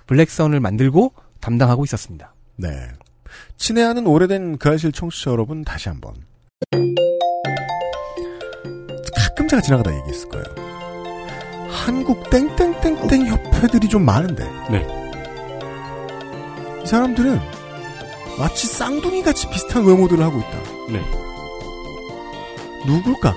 [0.05, 2.33] 블랙선을 만들고 담당하고 있었습니다.
[2.57, 2.69] 네.
[3.57, 6.13] 친애하는 오래된 그 아실 청취자 여러분 다시 한번.
[9.15, 10.66] 가끔 제가 지나가다 얘기했을 거예요.
[11.85, 14.43] 한국 땡땡땡땡 협회들이 좀 많은데.
[14.69, 14.85] 네.
[16.83, 17.39] 이 사람들은
[18.39, 20.51] 마치 쌍둥이 같이 비슷한 외모들을 하고 있다.
[20.91, 21.01] 네.
[22.85, 23.35] 누굴까?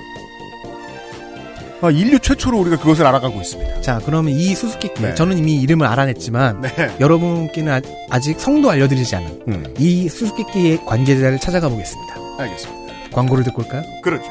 [1.82, 3.80] 아, 인류 최초로 우리가 그것을 알아가고 있습니다.
[3.80, 5.14] 자, 그러면 이 수수께끼 네.
[5.14, 6.70] 저는 이미 이름을 알아냈지만 네.
[7.00, 7.80] 여러분께는
[8.10, 12.14] 아, 직 성도 알려드리지 않은 음, 이 수수께끼의 관계자를 찾아가 보겠습니다.
[12.38, 13.10] 알겠습니다.
[13.12, 13.82] 광고를 듣고 올까요?
[14.02, 14.30] 그렇죠.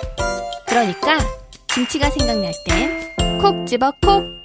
[0.71, 1.17] 그러니까
[1.67, 3.11] 김치가 생각날 땐
[3.41, 4.39] 콕 집어 콕.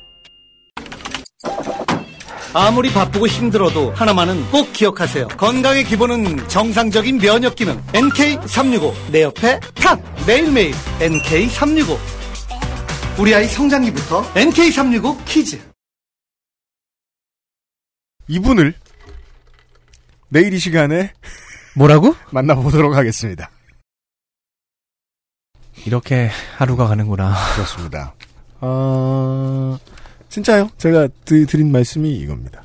[2.54, 5.28] 아무리 바쁘고 힘들어도 하나만은 꼭 기억하세요.
[5.28, 7.80] 건강의 기본은 정상적인 면역 기능.
[7.92, 9.12] NK365.
[9.12, 10.02] 내 옆에 탁!
[10.26, 11.98] 매일매일 NK365.
[13.20, 15.60] 우리 아이 성장기부터 NK365 키즈.
[18.28, 18.74] 이분을
[20.30, 21.12] 내일 이 시간에
[21.76, 22.16] 뭐라고?
[22.32, 23.50] 만나보도록 하겠습니다.
[25.86, 27.32] 이렇게 하루가 가는구나.
[27.54, 28.14] 그렇습니다.
[28.60, 29.78] 어,
[30.28, 30.68] 진짜요?
[30.78, 32.64] 제가 드, 드린 말씀이 이겁니다.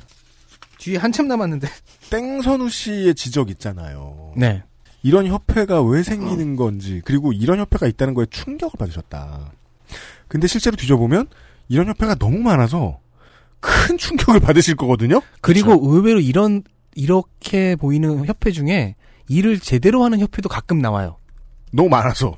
[0.78, 1.68] 뒤에 한참 남았는데.
[2.10, 4.32] 땡선우 씨의 지적 있잖아요.
[4.36, 4.64] 네.
[5.04, 9.52] 이런 협회가 왜 생기는 건지, 그리고 이런 협회가 있다는 거에 충격을 받으셨다.
[10.26, 11.28] 근데 실제로 뒤져보면,
[11.68, 12.98] 이런 협회가 너무 많아서,
[13.60, 15.20] 큰 충격을 받으실 거거든요?
[15.40, 16.62] 그리고 의외로 이런,
[16.94, 18.96] 이렇게 보이는 협회 중에
[19.28, 21.18] 일을 제대로 하는 협회도 가끔 나와요.
[21.72, 22.36] 너무 많아서.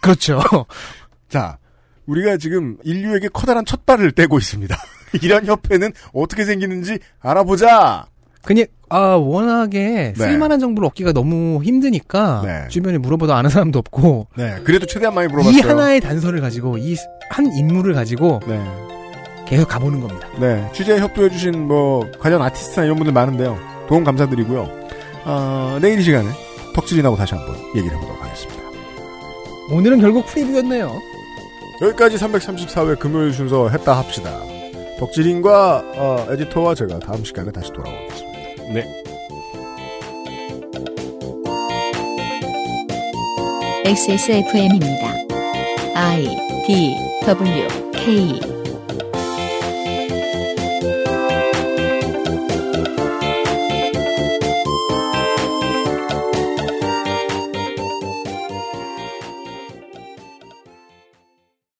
[0.00, 0.40] 그렇죠.
[1.28, 1.58] 자,
[2.06, 4.76] 우리가 지금 인류에게 커다란 첫발을 떼고 있습니다.
[5.22, 8.06] 이런 협회는 어떻게 생기는지 알아보자!
[8.42, 10.14] 그냥, 아, 워낙에 네.
[10.16, 12.68] 쓸만한 정보를 얻기가 너무 힘드니까, 네.
[12.68, 15.58] 주변에 물어봐도 아는 사람도 없고, 네, 그래도 최대한 많이 물어봤어요.
[15.58, 16.96] 이 하나의 단서를 가지고, 이
[17.28, 18.58] 한 인물을 가지고, 네.
[19.46, 20.26] 계속 가보는 겁니다.
[20.40, 23.58] 네, 취재에 협조해주신 뭐 관련 아티스트나 이런 분들 많은데요.
[23.88, 24.68] 도움 감사드리고요.
[25.24, 26.28] 어, 내일 이 시간에
[26.74, 28.59] 덕질인하고 다시 한번 얘기를 해보도록 하겠습니다.
[29.72, 31.00] 오늘은 결국 프리뷰였네요.
[31.82, 34.30] 여기까지 334회 금요일 순서 했다 합시다.
[34.98, 38.38] 덕질인과 어, 에디터와 제가 다음 시간에 다시 돌아오겠습니다.
[38.74, 39.02] 네.
[43.86, 45.14] XSFM입니다.
[45.94, 46.24] I
[46.66, 46.94] D
[47.26, 48.59] W K